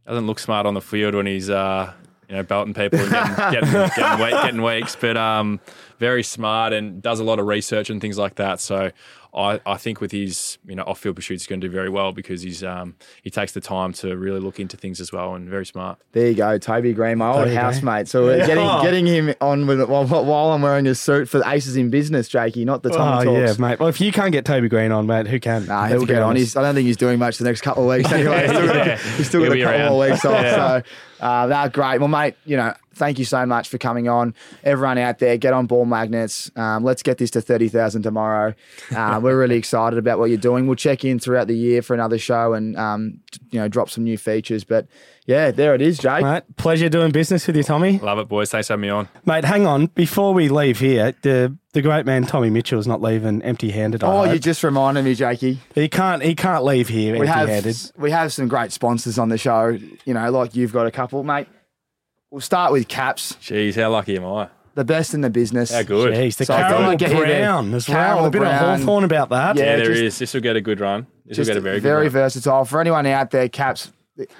[0.07, 1.93] doesn't look smart on the field when he's, uh,
[2.27, 5.59] you know, belting people and getting getting, getting, weak, getting weeks, but um,
[5.99, 8.59] very smart and does a lot of research and things like that.
[8.59, 8.91] So.
[9.37, 11.89] I, I think with his you know off field pursuits he's going to do very
[11.89, 15.35] well because he's um, he takes the time to really look into things as well
[15.35, 15.99] and very smart.
[16.13, 17.57] There you go, Toby Greene, my old Toby Greene.
[17.59, 18.07] housemate.
[18.07, 21.43] So we're getting getting him on with it while, while I'm wearing a suit for
[21.45, 23.59] Aces in Business, Jakey, not the Oh Tommy yeah, Talks.
[23.59, 23.79] mate.
[23.81, 25.65] Well, if you can't get Toby Greene on, mate, who can?
[25.65, 26.37] Nah, he'll be get on.
[26.37, 28.47] He's, I don't think he's doing much the next couple of weeks anyway.
[28.47, 28.97] He's still got, Yeah.
[29.17, 29.89] he's still got a couple around.
[29.91, 30.31] more weeks off.
[30.41, 30.55] Yeah.
[30.55, 30.83] So
[31.19, 31.99] uh, that's great.
[31.99, 34.33] Well, mate, you know, thank you so much for coming on.
[34.63, 36.49] Everyone out there, get on ball magnets.
[36.55, 38.53] Um, let's get this to 30,000 tomorrow.
[38.95, 40.67] Uh, we're really excited about what you're doing.
[40.67, 43.19] We'll check in throughout the year for another show and, um,
[43.51, 44.63] you know, drop some new features.
[44.63, 44.87] But
[45.25, 46.21] yeah, there it is, Jake.
[46.23, 47.97] Mate, pleasure doing business with you, Tommy.
[47.99, 48.51] Love it, boys.
[48.51, 49.09] Thanks for having me on.
[49.25, 49.87] Mate, hang on.
[49.87, 54.01] Before we leave here, the the great man Tommy Mitchell is not leaving empty-handed.
[54.01, 54.33] I Oh, hope.
[54.33, 55.59] you just reminded me, Jakey.
[55.73, 56.21] he can't.
[56.23, 57.75] He can't leave here We empty-handed.
[57.97, 59.77] we have some great sponsors on the show.
[60.05, 61.47] You know, like you've got a couple, mate.
[62.31, 64.49] We'll start with Caps, Jeez, how lucky am I?
[64.73, 65.71] the best in the business.
[65.71, 66.13] How good.
[66.13, 67.39] Jeez, the So I thought Caramel I'd get you there.
[67.45, 67.97] Brown as well.
[67.97, 68.53] Caramel A bit Brown.
[68.73, 69.55] of Hawthorn about that.
[69.55, 69.99] Yeah, Yeah, there is.
[69.99, 71.07] just- This will get a good run.
[71.25, 71.97] This will Just get a very good run.
[71.97, 73.47] very versatile for anyone out there.
[73.47, 73.91] Caps,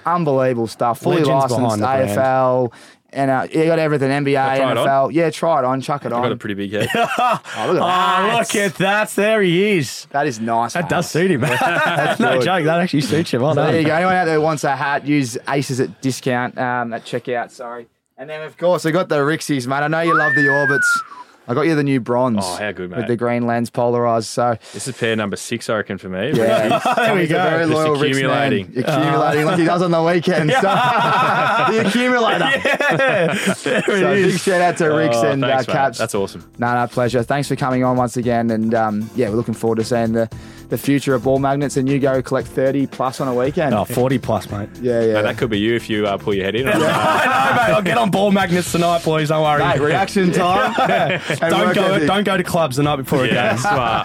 [0.04, 1.00] unbelievable stuff.
[1.00, 2.18] Fully Legends licensed behind the brand.
[2.18, 2.72] AFL,
[3.12, 4.86] and uh, you got everything NBA, I'll try it on.
[4.86, 5.12] NFL.
[5.12, 5.80] Yeah, try it on.
[5.80, 6.38] Chuck it I've got a on.
[6.38, 6.88] pretty big head.
[6.94, 8.36] Oh, look at Oh, that.
[8.38, 9.08] look at that.
[9.10, 10.06] There he is.
[10.10, 10.74] that is nice.
[10.74, 10.90] That mate.
[10.90, 11.40] does suit him.
[11.42, 12.42] That's no good.
[12.44, 12.64] joke.
[12.64, 13.40] That actually suits you.
[13.40, 13.72] Well So done.
[13.72, 13.94] there you go.
[13.94, 17.50] Anyone out there who wants a hat, use Aces at discount um, at checkout.
[17.50, 17.86] Sorry.
[18.18, 19.76] And then of course we got the Rixies, mate.
[19.76, 21.02] I know you love the orbits.
[21.48, 22.38] I got you the new bronze.
[22.42, 24.26] Oh, how good, With the green lens polarized.
[24.28, 26.32] So This is pair number six, I reckon, for me.
[26.32, 27.42] yeah, There we he's a go.
[27.50, 28.52] very Just loyal Rick's man.
[28.52, 28.78] accumulating.
[28.84, 30.54] accumulating like he does on the weekends.
[30.54, 32.38] So, the accumulator.
[32.60, 33.34] There
[33.64, 33.86] So it
[34.26, 35.94] big shout out to Ricks Oh, and thanks, uh, mate.
[35.96, 36.50] That's awesome.
[36.58, 37.22] No, no, pleasure.
[37.22, 38.50] Thanks for coming on once again.
[38.50, 40.28] And um, yeah, we're looking forward to seeing the,
[40.68, 41.76] the future of ball magnets.
[41.76, 43.74] And you go collect 30 plus on a weekend.
[43.74, 44.68] Oh, 40 plus, mate.
[44.80, 45.12] Yeah, yeah.
[45.14, 46.66] Mate, that could be you if you uh, pull your head in.
[46.68, 47.74] I know, mate.
[47.74, 49.28] I'll get on ball magnets tonight, boys.
[49.28, 49.58] Don't worry.
[49.64, 50.74] Mate, reaction time.
[50.78, 51.94] and don't go.
[51.94, 52.08] ethic.
[52.08, 53.56] Don't go to clubs the night before a Yeah,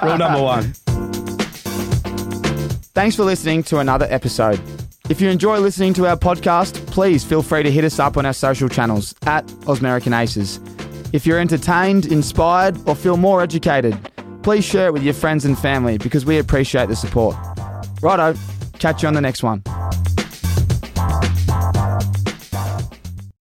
[0.02, 0.10] game.
[0.10, 0.74] Rule number one.
[2.94, 4.60] Thanks for listening to another episode.
[5.10, 8.26] If you enjoy listening to our podcast, please feel free to hit us up on
[8.26, 10.60] our social channels at Osmerican Aces.
[11.14, 13.98] If you're entertained, inspired, or feel more educated,
[14.44, 17.36] please share it with your friends and family because we appreciate the support.
[18.02, 18.38] Righto,
[18.80, 19.64] catch you on the next one.